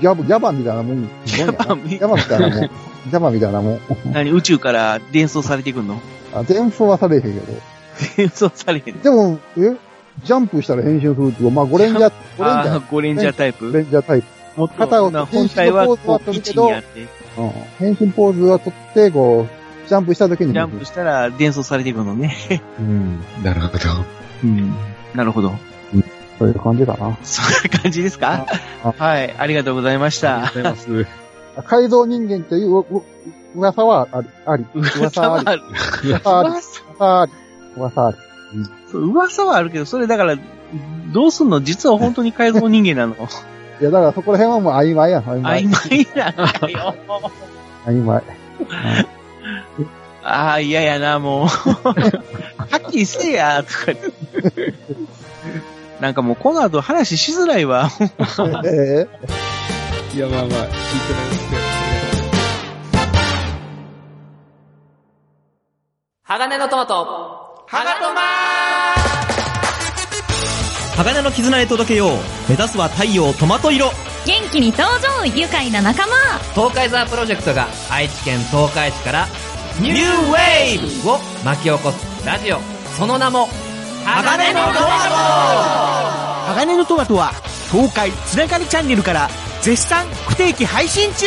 [0.00, 1.02] ギャバ、ギャバみたいなもん。
[1.02, 2.60] ギャバみギャバみたいなもん。
[2.60, 3.80] ギャバみたいなもん。
[4.12, 4.30] 何？
[4.32, 6.00] 宇宙から伝送されてくるの？
[6.34, 7.40] あ、伝送はされへんけど。
[8.16, 9.00] 伝送されへん。
[9.00, 9.76] でも、え？
[10.24, 14.37] ジャンプしたら変身するってまあ、ゴレンジャー、ゴレンジャーゴレンジャータイプゴレンジャータイプ。
[14.58, 17.50] もっと、肩をな本体は変身のポーズはこう位取るけど置にあって、うん。
[17.78, 20.52] 変身ポーズは取って、こう、ジャンプした時に。
[20.52, 22.34] ジャンプしたら伝送されてくるのね。
[22.78, 23.20] うん。
[23.42, 23.78] なるほど。
[24.44, 24.74] うん。
[25.14, 25.52] なるほど。
[26.38, 27.16] そういう感じかな。
[27.24, 28.46] そんな感じですか？
[28.98, 30.36] はい、ありがとうございました。
[30.36, 31.68] ありがとうございます。
[31.68, 33.02] 改造人間といううう
[33.56, 34.64] 噂はあり、あり。
[34.74, 35.62] 噂はあり。
[36.04, 36.50] 噂あり。
[36.96, 37.32] 噂あり。
[37.76, 38.16] 噂あり。
[38.92, 40.36] そう噂はあるけど、それだから、
[41.12, 41.60] どうすんの？
[41.62, 43.16] 実は本当に改造人間なの
[43.80, 45.64] いや、だからそこら辺はもう曖昧やん、曖昧。
[45.64, 46.94] 曖昧なんだよ。
[47.86, 48.22] 曖昧。
[50.24, 51.46] ああ、嫌やな、もう。
[51.46, 51.94] は
[52.76, 53.98] っきりせえや、とか。
[56.00, 57.90] なんかもうこの後話しづらいわ。
[58.64, 59.08] え
[60.14, 61.62] いや、まあまあ、聞いてないですけど。
[66.22, 69.37] 鋼のトマト、ハガトマ
[70.98, 72.10] 鋼の絆へ届けよう。
[72.48, 73.92] 目指すは太陽トマト色。
[74.26, 76.12] 元気に登場愉快な仲間
[76.54, 79.28] 東海ザープロジェクトが愛知県東海市から
[79.80, 82.58] ニューウェーブを巻き起こすラジオ。
[82.96, 83.48] その名も、
[84.04, 87.32] 鋼のトマト鋼のトマトは、
[87.70, 89.30] 東海つながりチャンネルから
[89.62, 91.26] 絶賛不定期配信中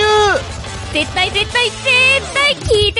[0.91, 2.91] 絶対絶対絶対聞